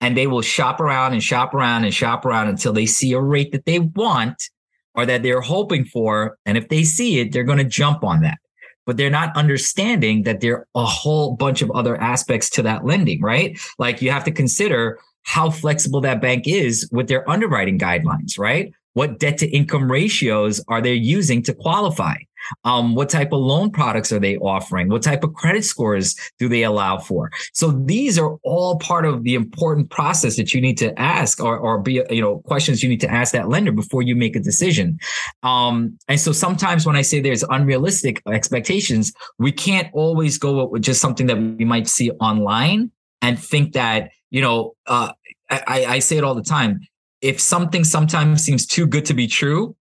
[0.01, 3.21] and they will shop around and shop around and shop around until they see a
[3.21, 4.51] rate that they want
[4.95, 6.39] or that they're hoping for.
[6.47, 8.39] And if they see it, they're going to jump on that.
[8.87, 12.85] But they're not understanding that there are a whole bunch of other aspects to that
[12.85, 13.59] lending, right?
[13.79, 18.73] Like you have to consider how flexible that bank is with their underwriting guidelines, right?
[18.93, 22.17] What debt to income ratios are they using to qualify?
[22.65, 24.89] Um, what type of loan products are they offering?
[24.89, 27.31] What type of credit scores do they allow for?
[27.53, 31.57] So these are all part of the important process that you need to ask or,
[31.59, 34.41] or be, you know, questions you need to ask that lender before you make a
[34.41, 34.99] decision.
[35.43, 40.83] Um, and so sometimes when I say there's unrealistic expectations, we can't always go with
[40.83, 42.91] just something that we might see online
[43.23, 45.13] and think that, you know, uh,
[45.51, 46.81] I, I say it all the time.
[47.21, 49.77] If something sometimes seems too good to be true,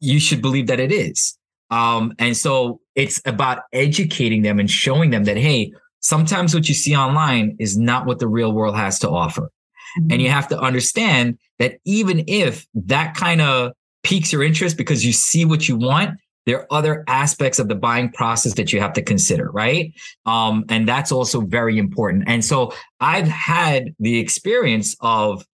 [0.00, 1.36] you should believe that it is.
[1.70, 6.74] Um, and so it's about educating them and showing them that, hey, sometimes what you
[6.74, 9.50] see online is not what the real world has to offer.
[9.98, 10.12] Mm-hmm.
[10.12, 15.04] And you have to understand that even if that kind of piques your interest because
[15.04, 18.80] you see what you want, there are other aspects of the buying process that you
[18.80, 19.92] have to consider, right?
[20.24, 22.24] Um, and that's also very important.
[22.26, 25.44] And so I've had the experience of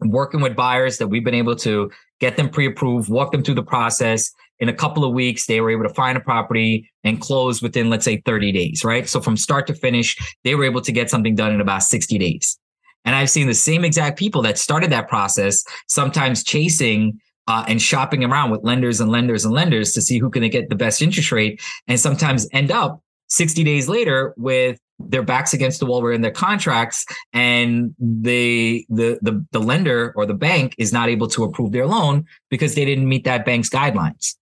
[0.00, 3.62] working with buyers that we've been able to get them pre-approved, walk them through the
[3.62, 4.30] process,
[4.60, 7.90] in a couple of weeks, they were able to find a property and close within,
[7.90, 9.08] let's say, 30 days, right?
[9.08, 12.18] So from start to finish, they were able to get something done in about 60
[12.18, 12.58] days.
[13.04, 17.80] And I've seen the same exact people that started that process, sometimes chasing uh, and
[17.80, 20.76] shopping around with lenders and lenders and lenders to see who can they get the
[20.76, 25.86] best interest rate, and sometimes end up 60 days later with their backs against the
[25.86, 31.08] wall we're in their contracts and the the the lender or the bank is not
[31.08, 34.34] able to approve their loan because they didn't meet that bank's guidelines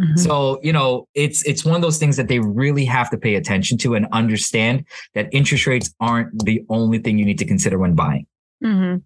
[0.00, 0.16] Mm-hmm.
[0.16, 3.36] So, you know, it's it's one of those things that they really have to pay
[3.36, 4.84] attention to and understand
[5.14, 8.26] that interest rates aren't the only thing you need to consider when buying.
[8.62, 8.98] Mm-hmm.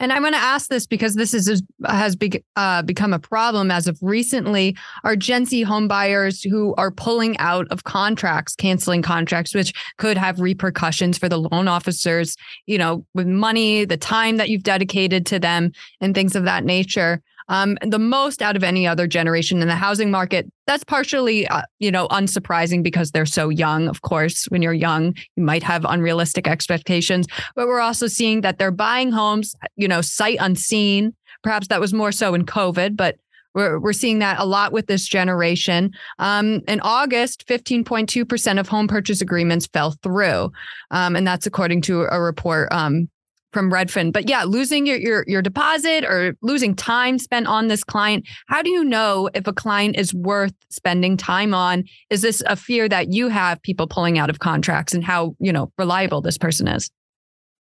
[0.00, 3.70] And I'm going to ask this because this is has be, uh, become a problem
[3.70, 4.76] as of recently.
[5.04, 10.40] Are Gen Z homebuyers who are pulling out of contracts, canceling contracts, which could have
[10.40, 12.36] repercussions for the loan officers,
[12.66, 15.70] you know, with money, the time that you've dedicated to them,
[16.00, 19.74] and things of that nature um, the most out of any other generation in the
[19.74, 20.50] housing market.
[20.66, 23.88] That's partially, uh, you know, unsurprising because they're so young.
[23.88, 28.58] Of course, when you're young, you might have unrealistic expectations, but we're also seeing that
[28.58, 31.14] they're buying homes, you know, sight unseen.
[31.42, 33.16] Perhaps that was more so in COVID, but
[33.54, 35.92] we're, we're seeing that a lot with this generation.
[36.18, 40.50] Um, in August, 15.2% of home purchase agreements fell through.
[40.90, 43.08] Um, and that's according to a report um,
[43.54, 44.12] from Redfin.
[44.12, 48.26] But yeah, losing your, your your deposit or losing time spent on this client.
[48.48, 51.84] How do you know if a client is worth spending time on?
[52.10, 55.52] Is this a fear that you have people pulling out of contracts and how, you
[55.52, 56.90] know, reliable this person is?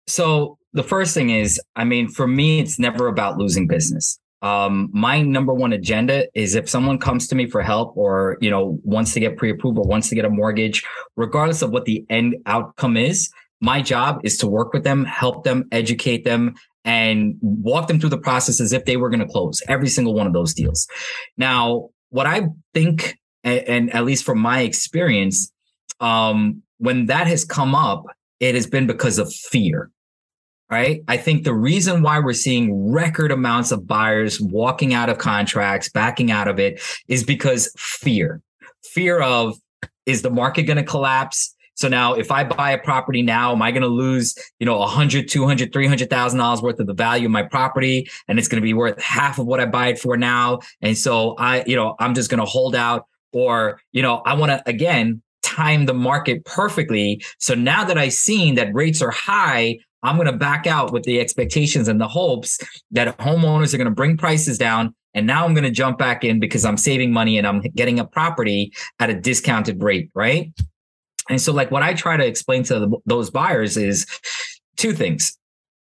[0.07, 4.17] So the first thing is, I mean, for me, it's never about losing business.
[4.41, 8.49] Um, my number one agenda is if someone comes to me for help or, you
[8.49, 10.83] know, wants to get pre-approved or wants to get a mortgage,
[11.15, 13.29] regardless of what the end outcome is,
[13.61, 18.09] my job is to work with them, help them, educate them, and walk them through
[18.09, 20.87] the process as if they were going to close every single one of those deals.
[21.37, 25.51] Now, what I think, and, at least from my experience,
[25.99, 28.05] um, when that has come up,
[28.39, 29.89] it has been because of fear.
[30.69, 31.03] Right.
[31.09, 35.89] I think the reason why we're seeing record amounts of buyers walking out of contracts,
[35.89, 38.41] backing out of it is because fear,
[38.81, 39.57] fear of
[40.05, 41.53] is the market going to collapse?
[41.81, 44.77] So now if I buy a property now, am I going to lose, you know,
[44.77, 48.65] 100, 200, 300,000 dollars worth of the value of my property and it's going to
[48.65, 50.59] be worth half of what I buy it for now.
[50.81, 54.35] And so I, you know, I'm just going to hold out or, you know, I
[54.35, 57.23] want to again time the market perfectly.
[57.39, 61.03] So now that I've seen that rates are high, I'm going to back out with
[61.03, 62.59] the expectations and the hopes
[62.91, 64.93] that homeowners are going to bring prices down.
[65.13, 67.99] And now I'm going to jump back in because I'm saving money and I'm getting
[67.99, 70.53] a property at a discounted rate, right?
[71.31, 74.05] And so, like, what I try to explain to the, those buyers is
[74.75, 75.37] two things.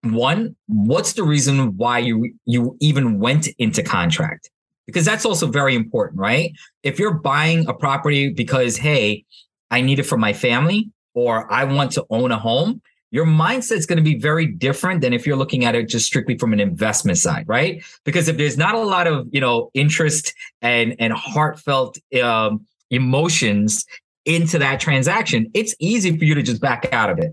[0.01, 4.49] One, what's the reason why you you even went into contract?
[4.87, 6.51] Because that's also very important, right?
[6.81, 9.23] If you're buying a property because, hey,
[9.69, 12.81] I need it for my family or I want to own a home,
[13.11, 16.37] your mindset's going to be very different than if you're looking at it just strictly
[16.39, 17.83] from an investment side, right?
[18.03, 20.33] Because if there's not a lot of you know interest
[20.63, 23.85] and and heartfelt um, emotions
[24.25, 27.31] into that transaction, it's easy for you to just back out of it.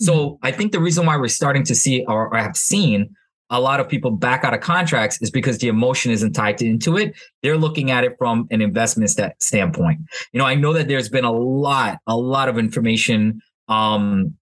[0.00, 0.46] So mm-hmm.
[0.46, 3.14] I think the reason why we're starting to see or, have seen
[3.50, 6.96] a lot of people back out of contracts is because the emotion isn't tied into
[6.96, 7.14] it.
[7.42, 10.00] They're looking at it from an investment st- standpoint.
[10.32, 14.34] You know, I know that there's been a lot, a lot of information um,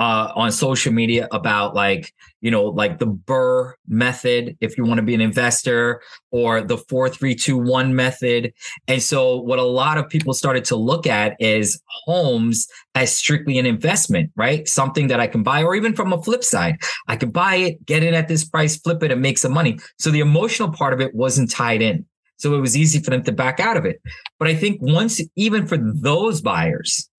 [0.00, 4.96] uh, on social media about like you know like the BRRRR method if you want
[4.96, 8.52] to be an investor or the 4321 method.
[8.88, 13.58] And so what a lot of people started to look at is homes as strictly
[13.58, 14.66] an investment right?
[14.66, 16.76] Something that i can buy or even from a flip side.
[17.06, 19.78] I could buy it get it at this price flip it and make some money.
[19.98, 22.06] So the emotional part of it wasn't tied in.
[22.38, 24.00] So it was easy for them to back out of it.
[24.38, 27.09] But i think once even for those buyers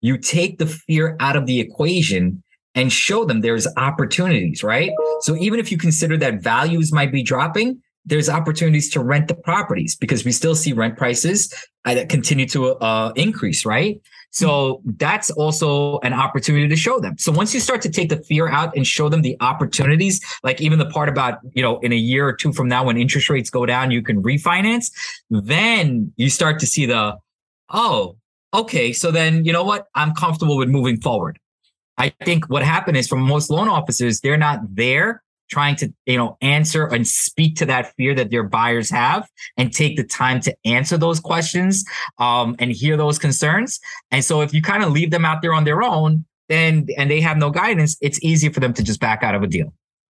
[0.00, 2.42] you take the fear out of the equation
[2.74, 4.90] and show them there's opportunities, right?
[5.22, 9.34] So even if you consider that values might be dropping, there's opportunities to rent the
[9.34, 11.52] properties because we still see rent prices
[11.84, 14.00] uh, that continue to uh, increase, right?
[14.30, 17.16] So that's also an opportunity to show them.
[17.18, 20.60] So once you start to take the fear out and show them the opportunities, like
[20.60, 23.30] even the part about, you know, in a year or two from now when interest
[23.30, 24.92] rates go down, you can refinance,
[25.30, 27.16] then you start to see the,
[27.70, 28.16] oh,
[28.56, 29.86] okay, so then you know what?
[29.94, 31.38] I'm comfortable with moving forward.
[31.98, 36.16] I think what happened is from most loan officers, they're not there trying to, you
[36.16, 40.40] know, answer and speak to that fear that their buyers have and take the time
[40.40, 41.84] to answer those questions
[42.18, 43.78] um, and hear those concerns.
[44.10, 47.10] And so if you kind of leave them out there on their own, then and
[47.10, 49.72] they have no guidance, it's easy for them to just back out of a deal.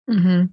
[0.09, 0.45] Mm-hmm.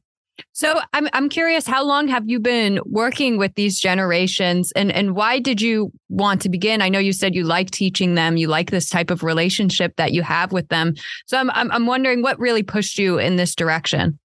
[0.53, 5.15] So I'm I'm curious, how long have you been working with these generations, and and
[5.15, 6.83] why did you want to begin?
[6.83, 10.13] I know you said you like teaching them, you like this type of relationship that
[10.13, 10.95] you have with them.
[11.27, 14.19] So I'm I'm, I'm wondering what really pushed you in this direction.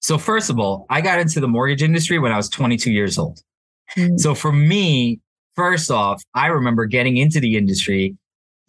[0.00, 3.18] So first of all, I got into the mortgage industry when I was 22 years
[3.18, 3.40] old.
[3.96, 4.18] Mm-hmm.
[4.18, 5.20] So for me,
[5.56, 8.16] first off, I remember getting into the industry.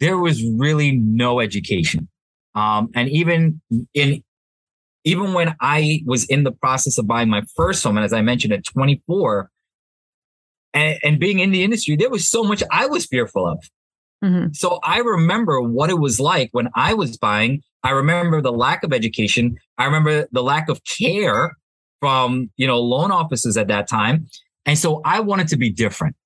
[0.00, 2.08] There was really no education.
[2.54, 3.60] Um, and even
[3.94, 4.22] in
[5.08, 8.20] even when I was in the process of buying my first home, and as I
[8.20, 9.50] mentioned at 24,
[10.74, 13.64] and, and being in the industry, there was so much I was fearful of.
[14.22, 14.52] Mm-hmm.
[14.52, 17.62] So I remember what it was like when I was buying.
[17.82, 19.56] I remember the lack of education.
[19.78, 21.56] I remember the lack of care
[22.00, 24.26] from, you know, loan officers at that time.
[24.66, 26.16] And so I wanted to be different.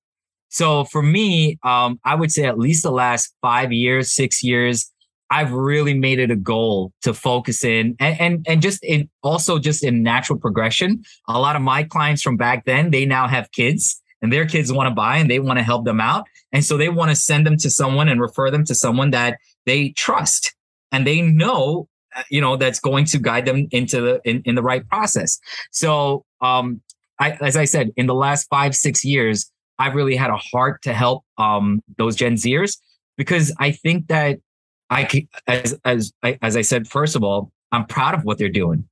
[0.49, 4.91] So for me, um, I would say at least the last five years, six years,
[5.29, 9.57] I've really made it a goal to focus in and, and, and just in also
[9.57, 11.03] just in natural progression.
[11.27, 14.71] A lot of my clients from back then, they now have kids and their kids
[14.71, 16.25] want to buy and they want to help them out.
[16.51, 19.37] And so they want to send them to someone and refer them to someone that
[19.65, 20.53] they trust
[20.91, 24.55] and they know, uh, you know, that's going to guide them into the, in, in
[24.55, 25.39] the right process.
[25.71, 26.81] So, um,
[27.19, 30.81] I, as I said, in the last five, six years, I've really had a heart
[30.83, 32.77] to help, um, those Gen Zers
[33.17, 34.39] because I think that
[34.89, 38.87] I, as, as, as I said, first of all, I'm proud of what they're doing.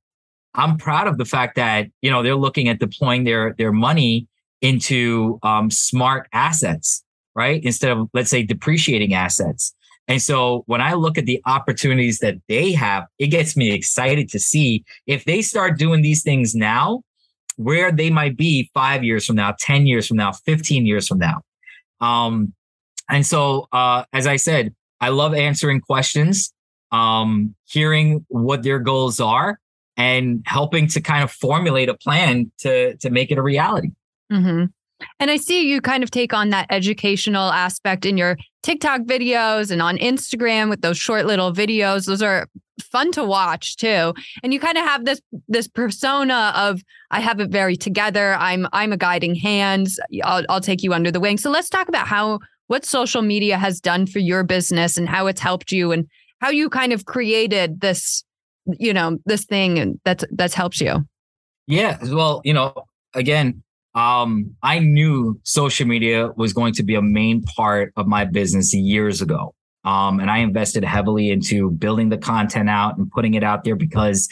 [0.54, 4.26] I'm proud of the fact that, you know, they're looking at deploying their, their money
[4.60, 7.62] into um, smart assets, right?
[7.64, 9.74] Instead of, let's say, depreciating assets.
[10.08, 14.28] And so when I look at the opportunities that they have, it gets me excited
[14.30, 17.02] to see if they start doing these things now,
[17.56, 21.18] where they might be five years from now, 10 years from now, 15 years from
[21.18, 21.42] now.
[22.00, 22.52] Um,
[23.08, 26.52] and so, uh, as I said, I love answering questions,
[26.92, 29.58] um, hearing what their goals are,
[29.96, 33.90] and helping to kind of formulate a plan to to make it a reality.
[34.32, 34.66] Mm-hmm.
[35.18, 39.72] And I see you kind of take on that educational aspect in your TikTok videos
[39.72, 42.06] and on Instagram with those short little videos.
[42.06, 42.46] Those are
[42.80, 44.14] fun to watch too.
[44.42, 46.80] And you kind of have this this persona of
[47.10, 48.34] I have it very together.
[48.34, 49.88] I'm I'm a guiding hand.
[50.22, 51.38] I'll I'll take you under the wing.
[51.38, 55.26] So let's talk about how what social media has done for your business and how
[55.26, 56.06] it's helped you and
[56.40, 58.24] how you kind of created this
[58.78, 61.06] you know this thing that's that's helped you.
[61.66, 62.74] Yeah, well, you know,
[63.14, 63.62] again,
[63.94, 68.74] um, I knew social media was going to be a main part of my business
[68.74, 69.54] years ago.
[69.84, 73.74] Um, and I invested heavily into building the content out and putting it out there
[73.74, 74.28] because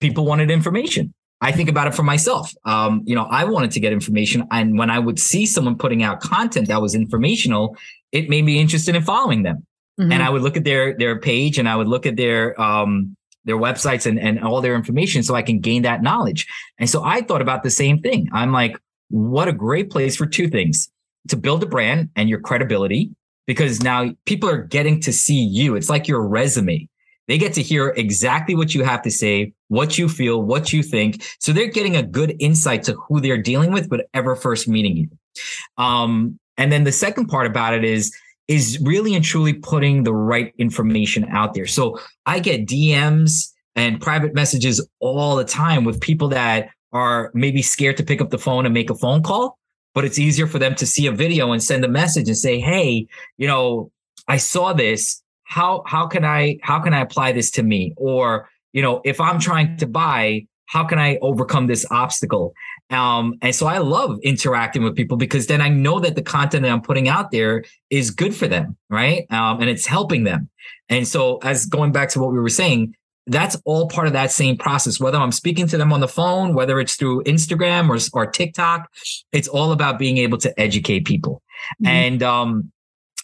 [0.00, 1.12] people wanted information.
[1.40, 2.52] I think about it for myself.
[2.64, 4.46] Um, you know, I wanted to get information.
[4.50, 7.76] And when I would see someone putting out content that was informational,
[8.10, 9.66] it made me interested in following them.
[10.00, 10.12] Mm-hmm.
[10.12, 13.16] And I would look at their their page and I would look at their um,
[13.44, 16.46] their websites and, and all their information so I can gain that knowledge.
[16.78, 18.28] And so I thought about the same thing.
[18.32, 18.76] I'm like,
[19.08, 20.90] what a great place for two things
[21.28, 23.10] to build a brand and your credibility,
[23.46, 25.76] because now people are getting to see you.
[25.76, 26.88] It's like your resume.
[27.28, 30.82] They get to hear exactly what you have to say, what you feel, what you
[30.82, 31.24] think.
[31.40, 35.08] So they're getting a good insight to who they're dealing with, whatever first meeting you.
[35.76, 38.14] Um, and then the second part about it is
[38.48, 41.66] is really and truly putting the right information out there.
[41.66, 47.60] So I get DMs and private messages all the time with people that are maybe
[47.60, 49.58] scared to pick up the phone and make a phone call,
[49.94, 52.60] but it's easier for them to see a video and send a message and say,
[52.60, 53.90] "Hey, you know,
[54.28, 55.22] I saw this.
[55.46, 59.20] How how can I how can I apply this to me?" Or, you know, if
[59.20, 62.52] I'm trying to buy, how can I overcome this obstacle?
[62.90, 66.62] Um, and so I love interacting with people because then I know that the content
[66.62, 69.26] that I'm putting out there is good for them, right?
[69.30, 70.48] Um, and it's helping them.
[70.88, 72.94] And so, as going back to what we were saying,
[73.26, 75.00] that's all part of that same process.
[75.00, 78.88] Whether I'm speaking to them on the phone, whether it's through Instagram or, or TikTok,
[79.32, 81.42] it's all about being able to educate people.
[81.82, 81.86] Mm-hmm.
[81.86, 82.72] And um,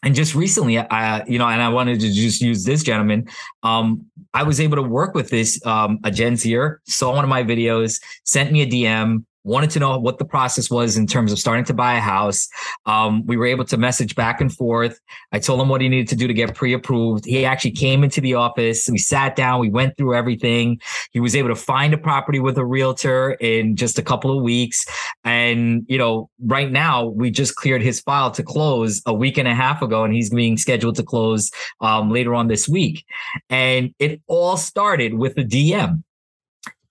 [0.02, 3.28] and just recently, I you know, and I wanted to just use this gentleman.
[3.62, 7.30] Um, I was able to work with this um, a Gen Zer, saw one of
[7.30, 11.32] my videos, sent me a DM wanted to know what the process was in terms
[11.32, 12.48] of starting to buy a house.
[12.86, 15.00] Um, we were able to message back and forth.
[15.32, 17.24] I told him what he needed to do to get pre-approved.
[17.24, 18.88] He actually came into the office.
[18.88, 19.60] We sat down.
[19.60, 20.80] We went through everything.
[21.10, 24.42] He was able to find a property with a realtor in just a couple of
[24.42, 24.84] weeks.
[25.24, 29.48] And, you know, right now we just cleared his file to close a week and
[29.48, 33.04] a half ago, and he's being scheduled to close um, later on this week.
[33.50, 36.02] And it all started with a DM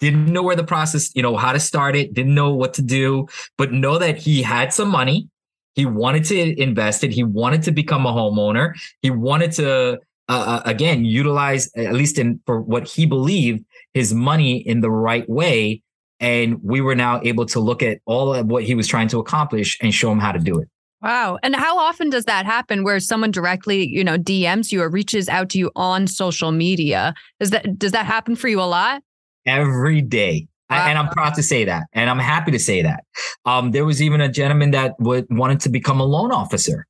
[0.01, 2.81] didn't know where the process, you know, how to start it, didn't know what to
[2.81, 3.27] do,
[3.57, 5.29] but know that he had some money.
[5.75, 7.11] He wanted to invest it.
[7.11, 8.73] He wanted to become a homeowner.
[9.01, 14.13] He wanted to, uh, uh, again, utilize, at least in for what he believed, his
[14.13, 15.83] money in the right way.
[16.19, 19.19] And we were now able to look at all of what he was trying to
[19.19, 20.67] accomplish and show him how to do it.
[21.01, 21.39] Wow.
[21.41, 25.29] And how often does that happen where someone directly, you know, DMs you or reaches
[25.29, 27.13] out to you on social media?
[27.39, 29.01] Does that does that happen for you a lot?
[29.45, 30.47] Every day.
[30.69, 30.87] Wow.
[30.87, 31.83] And I'm proud to say that.
[31.91, 33.03] And I'm happy to say that.
[33.45, 36.87] Um, there was even a gentleman that would, wanted to become a loan officer.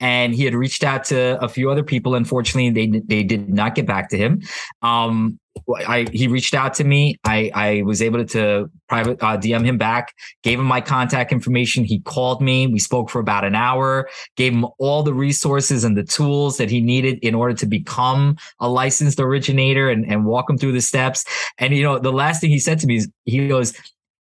[0.00, 2.14] And he had reached out to a few other people.
[2.16, 4.42] Unfortunately, they they did not get back to him.
[4.82, 5.38] Um,
[5.86, 7.16] I he reached out to me.
[7.24, 11.84] I I was able to private uh, DM him back, gave him my contact information.
[11.84, 12.66] He called me.
[12.66, 16.70] We spoke for about an hour, gave him all the resources and the tools that
[16.70, 20.80] he needed in order to become a licensed originator and, and walk him through the
[20.80, 21.24] steps.
[21.58, 23.72] And you know, the last thing he said to me is he goes,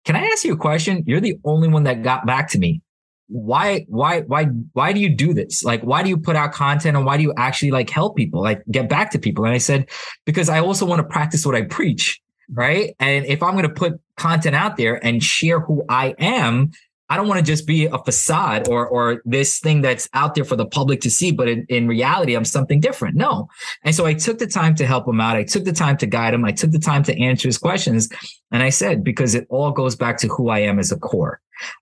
[0.04, 1.04] Can I ask you a question?
[1.06, 2.82] You're the only one that got back to me
[3.30, 5.62] why why why why do you do this?
[5.62, 8.42] Like why do you put out content and why do you actually like help people
[8.42, 9.44] like get back to people?
[9.44, 9.88] And i said
[10.24, 12.20] because i also want to practice what i preach
[12.52, 12.96] right?
[12.98, 16.72] And if i'm going to put content out there and share who i am
[17.10, 20.44] i don't want to just be a facade or or this thing that's out there
[20.44, 23.16] for the public to see but in, in reality i'm something different.
[23.16, 23.48] No.
[23.84, 25.36] And so i took the time to help him out.
[25.36, 26.44] I took the time to guide him.
[26.44, 28.08] I took the time to answer his questions.
[28.50, 31.40] And i said because it all goes back to who i am as a core.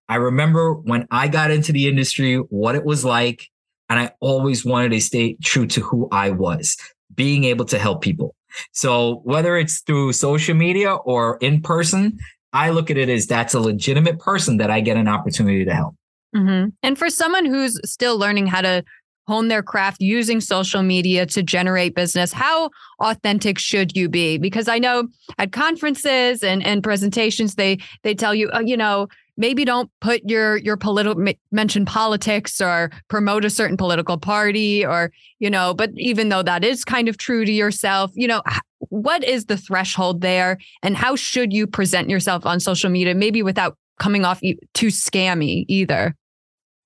[0.08, 3.48] I remember when I got into the industry, what it was like.
[3.88, 6.76] And I always wanted to stay true to who I was,
[7.14, 8.34] being able to help people.
[8.72, 12.18] So whether it's through social media or in person,
[12.52, 15.74] I look at it as that's a legitimate person that I get an opportunity to
[15.74, 15.94] help.
[16.34, 16.70] Mm-hmm.
[16.82, 18.84] And for someone who's still learning how to
[19.26, 22.70] hone their craft using social media to generate business, how
[23.00, 24.38] authentic should you be?
[24.38, 29.08] Because I know at conferences and, and presentations, they they tell you, uh, you know,
[29.38, 35.10] maybe don't put your your political mention politics or promote a certain political party or
[35.38, 38.42] you know but even though that is kind of true to yourself you know
[38.90, 43.42] what is the threshold there and how should you present yourself on social media maybe
[43.42, 44.40] without coming off
[44.74, 46.14] too scammy either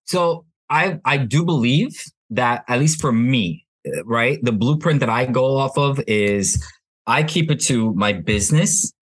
[0.07, 3.67] so i i do believe that at least for me
[4.05, 6.65] right the blueprint that i go off of is
[7.07, 8.93] i keep it to my business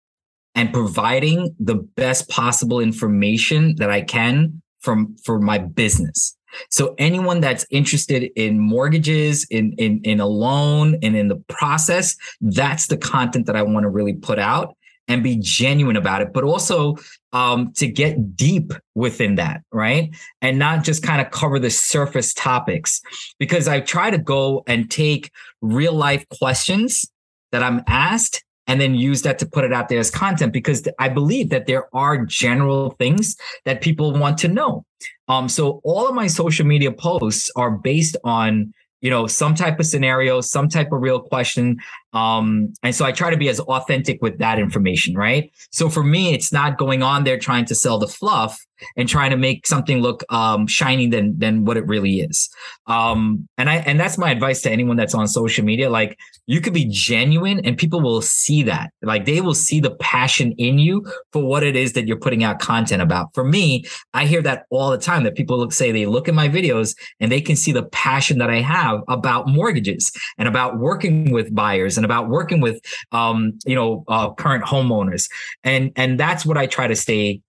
[0.54, 6.36] and providing the best possible information that I can from for my business.
[6.70, 12.16] So anyone that's interested in mortgages, in in in a loan, and in the process,
[12.40, 14.76] that's the content that I want to really put out
[15.08, 16.96] and be genuine about it, but also
[17.32, 20.14] um, to get deep within that, right?
[20.40, 23.00] And not just kind of cover the surface topics,
[23.38, 27.04] because I try to go and take real life questions
[27.50, 30.86] that I'm asked and then use that to put it out there as content because
[30.98, 34.84] I believe that there are general things that people want to know.
[35.28, 39.80] Um, so all of my social media posts are based on you know some type
[39.80, 41.78] of scenario some type of real question
[42.12, 46.02] um and so i try to be as authentic with that information right so for
[46.02, 48.58] me it's not going on there trying to sell the fluff
[48.96, 52.48] and trying to make something look um shiny than than what it really is
[52.86, 56.18] um and i and that's my advice to anyone that's on social media like
[56.50, 58.90] you could be genuine and people will see that.
[59.02, 62.42] Like they will see the passion in you for what it is that you're putting
[62.42, 63.32] out content about.
[63.34, 63.84] For me,
[64.14, 66.96] I hear that all the time that people look, say they look at my videos
[67.20, 71.54] and they can see the passion that I have about mortgages and about working with
[71.54, 72.80] buyers and about working with,
[73.12, 75.28] um, you know, uh, current homeowners.
[75.62, 77.42] And, and that's what I try to stay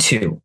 [0.00, 0.40] to.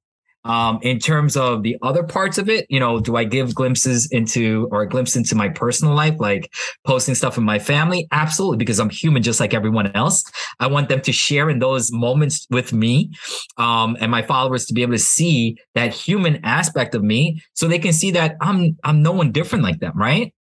[0.45, 4.09] Um, in terms of the other parts of it, you know, do I give glimpses
[4.09, 6.51] into or a glimpse into my personal life, like
[6.87, 8.07] posting stuff in my family?
[8.11, 10.23] Absolutely, because I'm human just like everyone else.
[10.61, 13.11] I want them to share in those moments with me
[13.57, 17.67] um, and my followers to be able to see that human aspect of me so
[17.67, 20.33] they can see that I'm I'm no one different like them, right?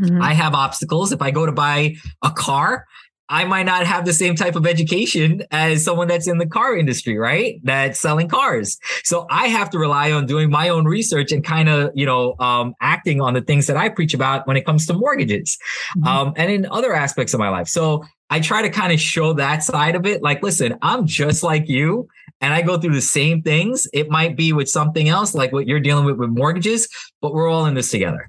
[0.00, 0.22] Mm-hmm.
[0.22, 1.12] I have obstacles.
[1.12, 2.86] If I go to buy a car,
[3.30, 6.76] I might not have the same type of education as someone that's in the car
[6.76, 7.60] industry, right?
[7.62, 8.76] That's selling cars.
[9.04, 12.34] So I have to rely on doing my own research and kind of, you know,
[12.40, 15.56] um, acting on the things that I preach about when it comes to mortgages
[15.96, 16.08] mm-hmm.
[16.08, 17.68] um, and in other aspects of my life.
[17.68, 20.22] So I try to kind of show that side of it.
[20.22, 22.08] Like, listen, I'm just like you
[22.40, 23.86] and I go through the same things.
[23.92, 26.88] It might be with something else, like what you're dealing with with mortgages,
[27.20, 28.28] but we're all in this together.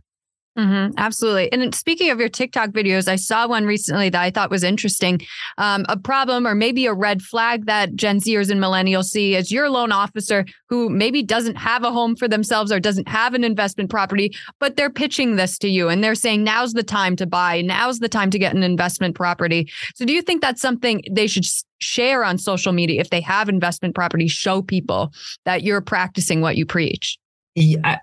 [0.57, 1.49] Mm-hmm, absolutely.
[1.53, 5.21] And speaking of your TikTok videos, I saw one recently that I thought was interesting.
[5.57, 9.49] Um, a problem or maybe a red flag that Gen Zers and millennials see is
[9.49, 13.45] your loan officer who maybe doesn't have a home for themselves or doesn't have an
[13.45, 17.25] investment property, but they're pitching this to you and they're saying, now's the time to
[17.25, 19.71] buy, now's the time to get an investment property.
[19.95, 21.45] So do you think that's something they should
[21.79, 25.13] share on social media if they have investment property, show people
[25.45, 27.17] that you're practicing what you preach?
[27.53, 27.99] Yeah,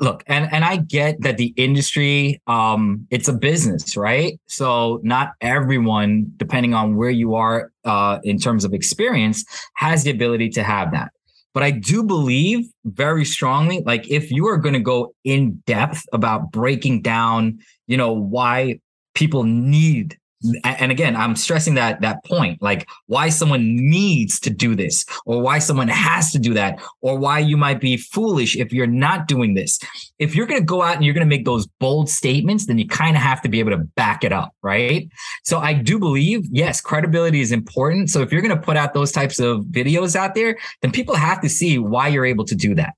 [0.00, 4.40] look, and and I get that the industry, um, it's a business, right?
[4.46, 9.44] So not everyone, depending on where you are uh, in terms of experience,
[9.74, 11.10] has the ability to have that.
[11.52, 16.02] But I do believe very strongly, like if you are going to go in depth
[16.12, 18.78] about breaking down, you know, why
[19.14, 20.16] people need
[20.64, 25.40] and again i'm stressing that that point like why someone needs to do this or
[25.40, 29.28] why someone has to do that or why you might be foolish if you're not
[29.28, 29.78] doing this.
[30.18, 32.78] If you're going to go out and you're going to make those bold statements then
[32.78, 35.08] you kind of have to be able to back it up right?
[35.44, 38.10] So i do believe yes credibility is important.
[38.10, 41.14] So if you're going to put out those types of videos out there then people
[41.14, 42.94] have to see why you're able to do that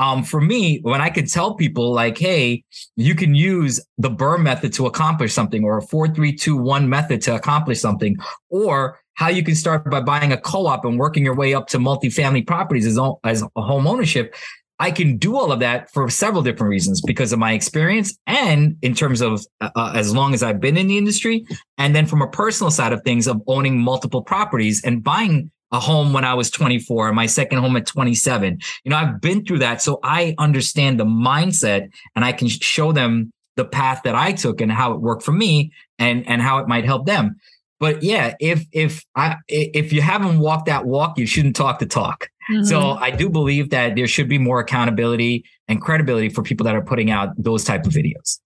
[0.00, 2.64] um, for me, when I could tell people like, hey,
[2.96, 6.88] you can use the BRRRR method to accomplish something or a four, three, two, one
[6.88, 8.16] method to accomplish something,
[8.48, 11.78] or how you can start by buying a co-op and working your way up to
[11.78, 14.34] multifamily properties as, as a home ownership.
[14.78, 18.78] I can do all of that for several different reasons because of my experience and
[18.80, 21.44] in terms of uh, uh as long as I've been in the industry.
[21.76, 25.80] And then from a personal side of things of owning multiple properties and buying a
[25.80, 28.58] home when I was 24, and my second home at 27.
[28.84, 29.80] You know, I've been through that.
[29.82, 34.60] So I understand the mindset and I can show them the path that I took
[34.60, 37.36] and how it worked for me and, and how it might help them.
[37.78, 41.86] But yeah, if if I if you haven't walked that walk, you shouldn't talk the
[41.86, 42.28] talk.
[42.50, 42.64] Mm-hmm.
[42.64, 46.74] So I do believe that there should be more accountability and credibility for people that
[46.74, 48.38] are putting out those type of videos.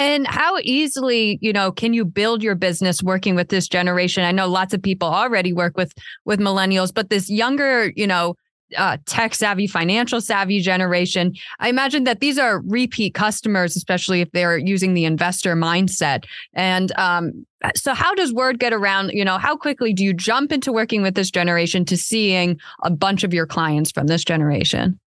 [0.00, 4.24] And how easily, you know, can you build your business working with this generation?
[4.24, 5.92] I know lots of people already work with
[6.24, 8.34] with millennials, but this younger, you know,
[8.78, 11.34] uh, tech savvy, financial savvy generation.
[11.58, 16.24] I imagine that these are repeat customers, especially if they're using the investor mindset.
[16.54, 17.44] And um,
[17.74, 19.10] so, how does word get around?
[19.12, 22.90] You know, how quickly do you jump into working with this generation to seeing a
[22.90, 24.98] bunch of your clients from this generation?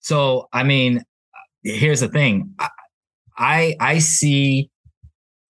[0.00, 1.04] So, I mean,
[1.62, 2.54] here's the thing.
[3.36, 4.70] I I see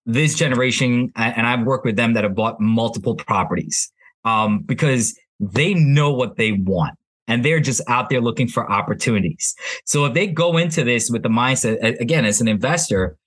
[0.05, 3.91] this generation, and I've worked with them that have bought multiple properties
[4.25, 9.55] um, because they know what they want and they're just out there looking for opportunities.
[9.85, 13.17] So if they go into this with the mindset, again, as an investor,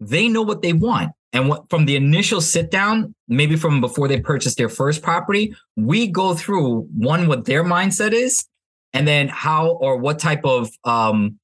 [0.00, 1.12] they know what they want.
[1.32, 5.54] And what, from the initial sit down, maybe from before they purchase their first property,
[5.76, 8.44] we go through one, what their mindset is,
[8.92, 11.38] and then how or what type of um,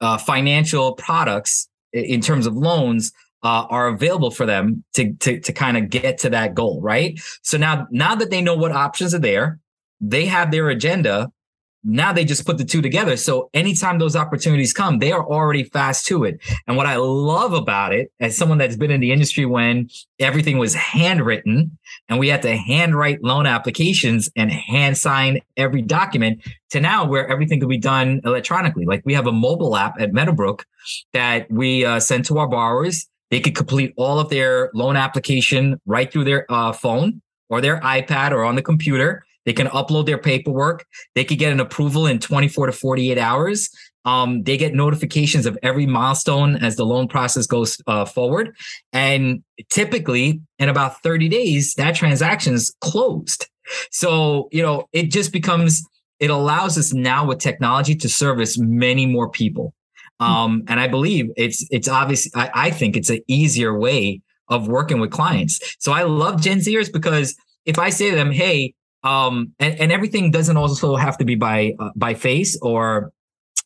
[0.00, 5.52] uh, financial products in terms of loans uh, are available for them to to to
[5.52, 7.18] kind of get to that goal, right?
[7.42, 9.60] So now now that they know what options are there,
[10.00, 11.30] they have their agenda.
[11.84, 13.16] Now they just put the two together.
[13.16, 16.40] So anytime those opportunities come, they are already fast to it.
[16.66, 20.58] And what I love about it, as someone that's been in the industry when everything
[20.58, 21.76] was handwritten
[22.08, 27.28] and we had to handwrite loan applications and hand sign every document, to now where
[27.28, 28.86] everything could be done electronically.
[28.86, 30.66] Like we have a mobile app at Meadowbrook
[31.12, 33.06] that we uh, send to our borrowers.
[33.30, 37.78] They could complete all of their loan application right through their uh, phone or their
[37.80, 39.24] iPad or on the computer.
[39.44, 40.86] They can upload their paperwork.
[41.14, 43.70] They could get an approval in 24 to 48 hours.
[44.04, 48.54] Um, they get notifications of every milestone as the loan process goes uh, forward.
[48.92, 53.48] And typically, in about 30 days, that transaction is closed.
[53.90, 55.82] So, you know, it just becomes,
[56.20, 59.72] it allows us now with technology to service many more people.
[60.20, 60.26] Hmm.
[60.26, 62.28] Um, and I believe it's, it's obvious.
[62.34, 65.76] I, I think it's an easier way of working with clients.
[65.78, 67.34] So I love Gen Zers because
[67.64, 68.74] if I say to them, Hey,
[69.04, 73.12] um, and, and everything doesn't also have to be by uh, by face or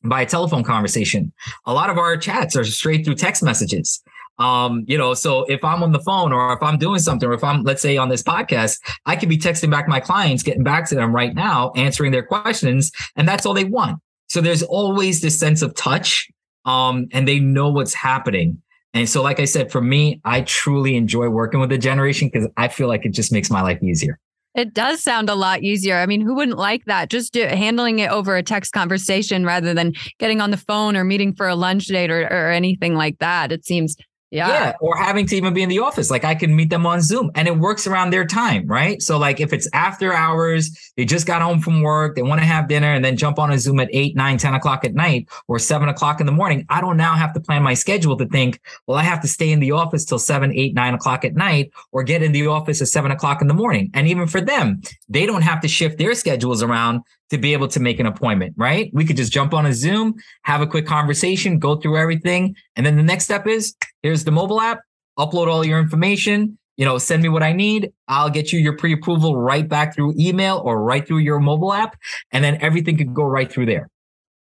[0.05, 1.32] by a telephone conversation.
[1.66, 4.03] A lot of our chats are straight through text messages.
[4.39, 7.32] Um, you know, so if I'm on the phone or if I'm doing something, or
[7.32, 10.62] if I'm, let's say, on this podcast, I could be texting back my clients, getting
[10.62, 14.01] back to them right now, answering their questions, and that's all they want.
[14.28, 16.28] So there's always this sense of touch,
[16.64, 18.62] um, and they know what's happening.
[18.95, 22.49] And so, like I said, for me, I truly enjoy working with the generation because
[22.57, 24.18] I feel like it just makes my life easier.
[24.59, 25.98] It does sound a lot easier.
[25.98, 27.11] I mean, who wouldn't like that?
[27.11, 31.04] Just do, handling it over a text conversation rather than getting on the phone or
[31.04, 33.52] meeting for a lunch date or, or anything like that.
[33.52, 33.94] It seems
[34.31, 34.49] yeah.
[34.49, 34.72] Yeah.
[34.81, 36.11] Or having to even be in the office.
[36.11, 39.01] Like I can meet them on Zoom and it works around their time, right?
[39.01, 42.47] So like if it's after hours, they just got home from work, they want to
[42.47, 45.29] have dinner and then jump on a Zoom at eight, nine, 10 o'clock at night
[45.47, 46.66] or seven o'clock in the morning.
[46.68, 49.51] I don't now have to plan my schedule to think, well, I have to stay
[49.51, 52.83] in the office till seven, eight, nine o'clock at night or get in the office
[52.83, 53.91] at seven o'clock in the morning.
[53.95, 57.68] And even for them, they don't have to shift their schedules around to be able
[57.68, 58.91] to make an appointment, right?
[58.93, 62.57] We could just jump on a Zoom, have a quick conversation, go through everything.
[62.76, 64.81] And then the next step is here's the mobile app,
[65.18, 67.93] upload all your information, you know, send me what I need.
[68.07, 71.72] I'll get you your pre approval right back through email or right through your mobile
[71.72, 71.99] app.
[72.33, 73.91] And then everything could go right through there.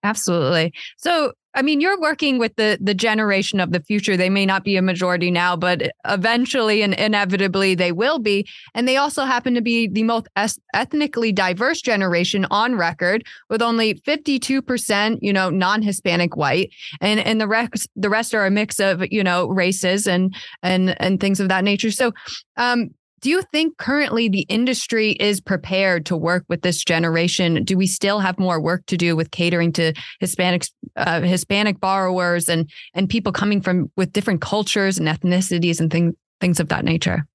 [0.03, 0.71] Absolutely.
[0.97, 4.15] So I mean, you're working with the the generation of the future.
[4.15, 8.47] They may not be a majority now, but eventually and inevitably they will be.
[8.75, 10.27] And they also happen to be the most
[10.75, 17.47] ethnically diverse generation on record, with only 52%, you know, non-Hispanic white, and and the
[17.47, 21.49] rest the rest are a mix of you know races and and and things of
[21.49, 21.89] that nature.
[21.89, 22.11] So,
[22.57, 22.91] um,
[23.21, 27.63] do you think currently the industry is prepared to work with this generation?
[27.63, 32.47] Do we still have more work to do with catering to Hispanic uh, Hispanic borrowers
[32.47, 36.85] and and people coming from with different cultures and ethnicities and things things of that
[36.85, 37.25] nature?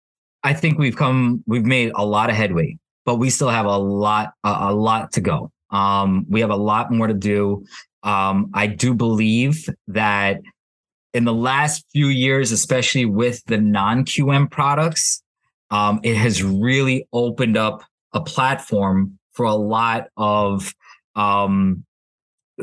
[0.45, 3.76] I think we've come we've made a lot of headway, but we still have a
[3.76, 5.51] lot a, a lot to go.
[5.70, 7.64] Um, we have a lot more to do.
[8.05, 10.41] Um, I do believe that
[11.14, 15.22] in the last few years, especially with the non QM products,
[15.73, 20.73] um, it has really opened up a platform for a lot of,
[21.16, 21.85] um,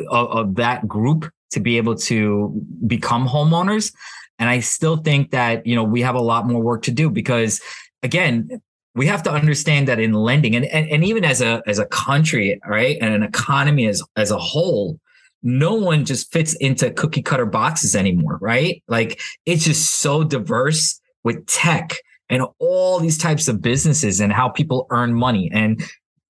[0.10, 3.92] of, of that group to be able to become homeowners.
[4.38, 7.10] And I still think that, you know, we have a lot more work to do
[7.10, 7.60] because
[8.04, 8.62] again,
[8.94, 11.86] we have to understand that in lending and, and, and even as a as a
[11.86, 15.00] country, right, and an economy as as a whole,
[15.42, 18.84] no one just fits into cookie cutter boxes anymore, right?
[18.88, 21.98] Like it's just so diverse with tech
[22.30, 25.50] and all these types of businesses and how people earn money.
[25.54, 25.84] And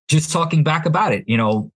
[0.08, 1.70] just talking back about it, you know,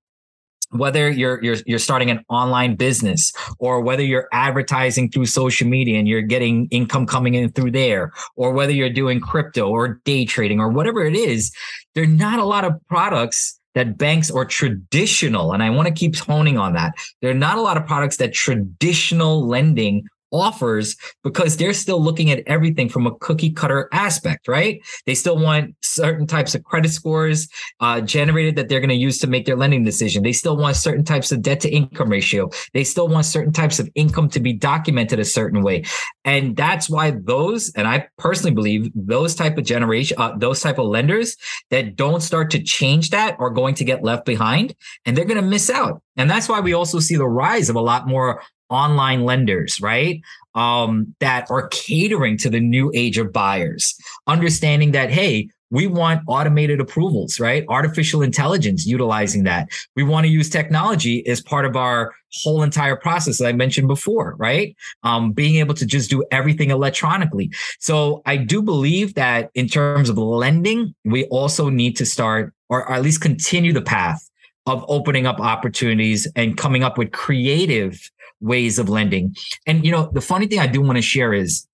[0.70, 5.98] whether you're you're you're starting an online business or whether you're advertising through social media
[5.98, 10.24] and you're getting income coming in through there or whether you're doing crypto or day
[10.24, 11.52] trading or whatever it is
[11.94, 16.16] there're not a lot of products that banks or traditional and I want to keep
[16.16, 20.04] honing on that there are not a lot of products that traditional lending
[20.34, 24.80] offers because they're still looking at everything from a cookie cutter aspect, right?
[25.06, 27.48] They still want certain types of credit scores
[27.80, 30.22] uh, generated that they're going to use to make their lending decision.
[30.22, 32.50] They still want certain types of debt to income ratio.
[32.72, 35.84] They still want certain types of income to be documented a certain way.
[36.24, 40.78] And that's why those, and I personally believe those type of generation, uh, those type
[40.78, 41.36] of lenders
[41.70, 44.74] that don't start to change that are going to get left behind
[45.04, 46.02] and they're going to miss out.
[46.16, 48.42] And that's why we also see the rise of a lot more
[48.74, 50.20] online lenders, right?
[50.54, 53.94] Um, that are catering to the new age of buyers,
[54.26, 57.64] understanding that, hey, we want automated approvals, right?
[57.68, 59.68] Artificial intelligence utilizing that.
[59.96, 63.88] We want to use technology as part of our whole entire process that I mentioned
[63.88, 64.76] before, right?
[65.02, 67.50] Um, being able to just do everything electronically.
[67.80, 72.90] So I do believe that in terms of lending, we also need to start or
[72.92, 74.30] at least continue the path
[74.66, 78.10] of opening up opportunities and coming up with creative
[78.44, 79.34] ways of lending.
[79.66, 81.66] And you know, the funny thing I do want to share is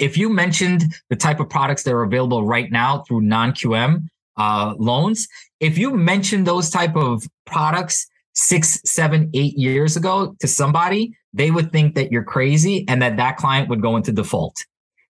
[0.00, 4.74] if you mentioned the type of products that are available right now through non-QM uh,
[4.78, 5.28] loans,
[5.60, 11.50] if you mentioned those type of products six, seven, eight years ago to somebody, they
[11.50, 14.64] would think that you're crazy and that that client would go into default.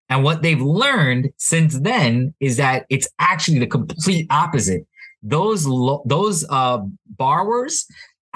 [0.09, 4.87] And what they've learned since then is that it's actually the complete opposite.
[5.23, 7.87] Those lo- those uh, borrowers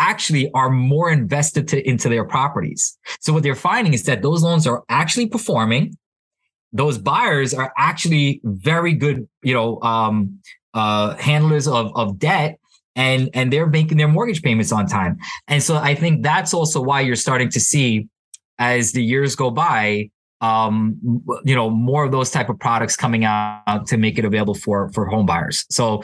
[0.02, 2.98] actually are more invested to, into their properties.
[3.20, 5.96] So what they're finding is that those loans are actually performing.
[6.72, 10.40] Those buyers are actually very good, you know, um,
[10.74, 12.58] uh, handlers of, of debt
[12.96, 15.18] and, and they're making their mortgage payments on time.
[15.46, 18.08] And so I think that's also why you're starting to see
[18.58, 20.98] as the years go by, um,
[21.44, 24.90] you know, more of those type of products coming out to make it available for,
[24.92, 25.64] for home buyers.
[25.70, 26.02] So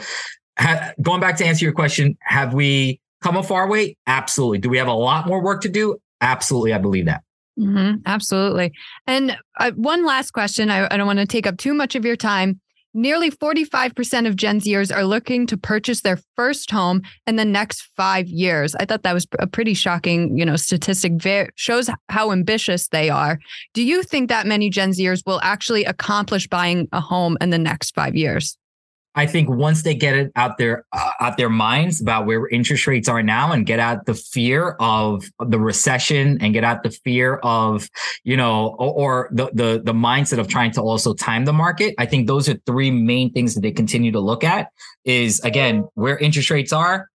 [0.57, 3.95] ha- going back to answer your question, have we come a far way?
[4.07, 4.59] Absolutely.
[4.59, 5.97] Do we have a lot more work to do?
[6.21, 6.73] Absolutely.
[6.73, 7.23] I believe that.
[7.59, 8.71] Mm-hmm, absolutely.
[9.05, 10.69] And uh, one last question.
[10.69, 12.61] I, I don't want to take up too much of your time.
[12.93, 17.87] Nearly 45% of Gen Zers are looking to purchase their first home in the next
[17.95, 18.73] five years.
[18.75, 21.13] I thought that was a pretty shocking, you know, statistic.
[21.21, 23.39] Ver- shows how ambitious they are.
[23.75, 27.59] Do you think that many Gen Zers will actually accomplish buying a home in the
[27.59, 28.57] next five years?
[29.19, 32.87] I think once they get it out their uh, out their minds about where interest
[32.87, 36.91] rates are now and get out the fear of the recession and get out the
[36.91, 37.89] fear of
[38.23, 41.95] you know or, or, the the the mindset of trying to also time the market,
[41.97, 44.69] I think those are three main things that they continue to look at.
[45.03, 47.09] Is again where interest rates are,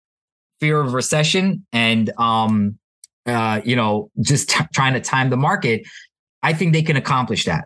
[0.60, 2.78] fear of recession, and um
[3.24, 5.86] uh you know just t- trying to time the market.
[6.42, 7.64] I think they can accomplish that.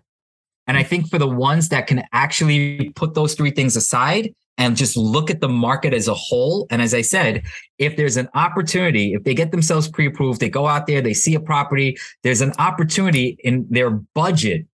[0.68, 4.76] And I think for the ones that can actually put those three things aside and
[4.76, 6.66] just look at the market as a whole.
[6.68, 7.44] And as I said,
[7.78, 11.14] if there's an opportunity, if they get themselves pre approved, they go out there, they
[11.14, 14.66] see a property, there's an opportunity in their budget.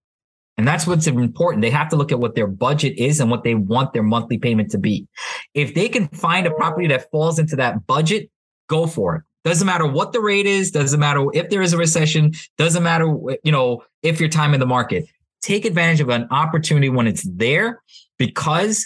[0.57, 1.61] And that's what's important.
[1.61, 4.37] They have to look at what their budget is and what they want their monthly
[4.37, 5.07] payment to be.
[5.53, 8.29] If they can find a property that falls into that budget,
[8.67, 9.23] go for it.
[9.43, 13.05] Doesn't matter what the rate is, doesn't matter if there is a recession, doesn't matter,
[13.43, 15.05] you know, if your time in the market
[15.45, 17.81] take advantage of an opportunity when it's there
[18.17, 18.85] because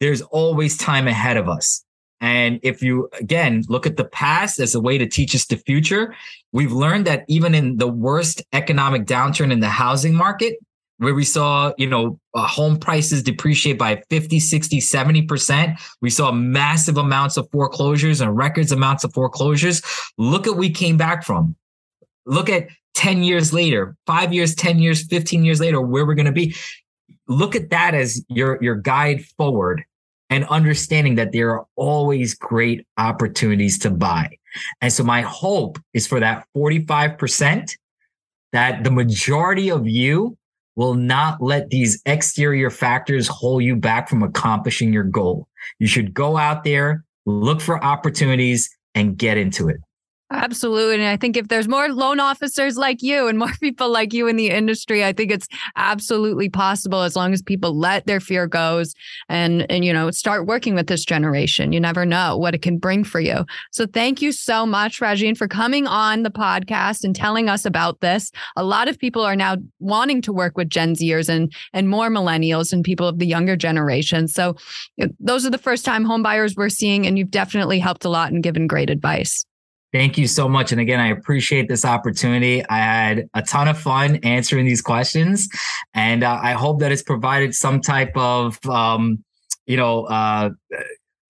[0.00, 1.84] there's always time ahead of us.
[2.20, 5.56] And if you, again, look at the past as a way to teach us the
[5.56, 6.14] future,
[6.52, 10.56] we've learned that even in the worst economic downturn in the housing market,
[10.98, 15.80] where we saw, you know, uh, home prices depreciate by 50, 60, 70%.
[16.00, 19.82] We saw massive amounts of foreclosures and records amounts of foreclosures.
[20.16, 21.56] Look at we came back from.
[22.24, 26.26] Look at 10 years later, 5 years, 10 years, 15 years later where we're going
[26.26, 26.54] to be.
[27.28, 29.84] Look at that as your your guide forward
[30.28, 34.30] and understanding that there are always great opportunities to buy.
[34.80, 37.70] And so my hope is for that 45%
[38.52, 40.36] that the majority of you
[40.74, 45.48] will not let these exterior factors hold you back from accomplishing your goal.
[45.78, 49.78] You should go out there, look for opportunities, and get into it.
[50.34, 50.94] Absolutely.
[50.94, 54.26] And I think if there's more loan officers like you and more people like you
[54.28, 58.46] in the industry, I think it's absolutely possible as long as people let their fear
[58.46, 58.94] goes
[59.28, 61.72] and and you know, start working with this generation.
[61.72, 63.44] You never know what it can bring for you.
[63.72, 68.00] So thank you so much, Rajin, for coming on the podcast and telling us about
[68.00, 68.30] this.
[68.56, 72.08] A lot of people are now wanting to work with Gen Zers and and more
[72.08, 74.28] millennials and people of the younger generation.
[74.28, 74.56] So
[75.00, 78.32] uh, those are the first time homebuyers we're seeing, and you've definitely helped a lot
[78.32, 79.44] and given great advice.
[79.92, 80.72] Thank you so much.
[80.72, 82.64] And again, I appreciate this opportunity.
[82.66, 85.48] I had a ton of fun answering these questions,
[85.92, 89.22] and uh, I hope that it's provided some type of, um,
[89.66, 90.50] you know, uh,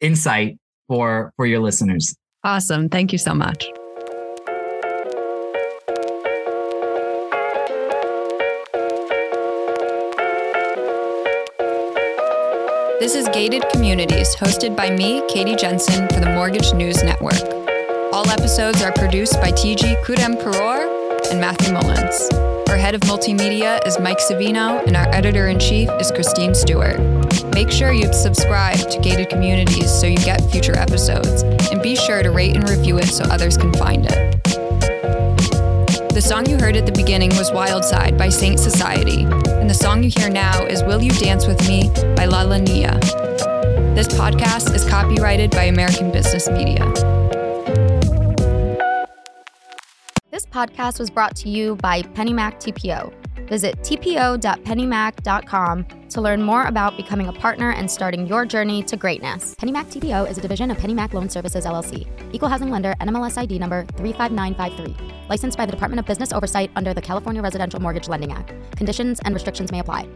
[0.01, 2.15] insight for for your listeners.
[2.45, 2.89] Awesome.
[2.89, 3.67] Thank you so much.
[13.01, 17.62] This is Gated Communities, hosted by me, Katie Jensen, for the Mortgage News Network.
[18.13, 22.29] All episodes are produced by TG Karor and Matthew Mullins.
[22.69, 27.01] Our head of multimedia is Mike Savino, and our editor in chief is Christine Stewart.
[27.55, 31.41] Make sure you subscribe to Gated Communities so you get future episodes,
[31.73, 34.43] and be sure to rate and review it so others can find it.
[36.13, 39.75] The song you heard at the beginning was Wild Side by Saint Society, and the
[39.75, 42.99] song you hear now is Will You Dance With Me by Lala Nia.
[43.95, 47.42] This podcast is copyrighted by American Business Media.
[50.53, 53.13] Podcast was brought to you by PennyMac TPO.
[53.49, 59.55] Visit tpo.pennymac.com to learn more about becoming a partner and starting your journey to greatness.
[59.57, 63.59] PennyMac TPO is a division of PennyMac Loan Services LLC, equal housing lender, NMLS ID
[63.59, 64.97] number 35953,
[65.29, 68.55] licensed by the Department of Business Oversight under the California Residential Mortgage Lending Act.
[68.77, 70.09] Conditions and restrictions may apply.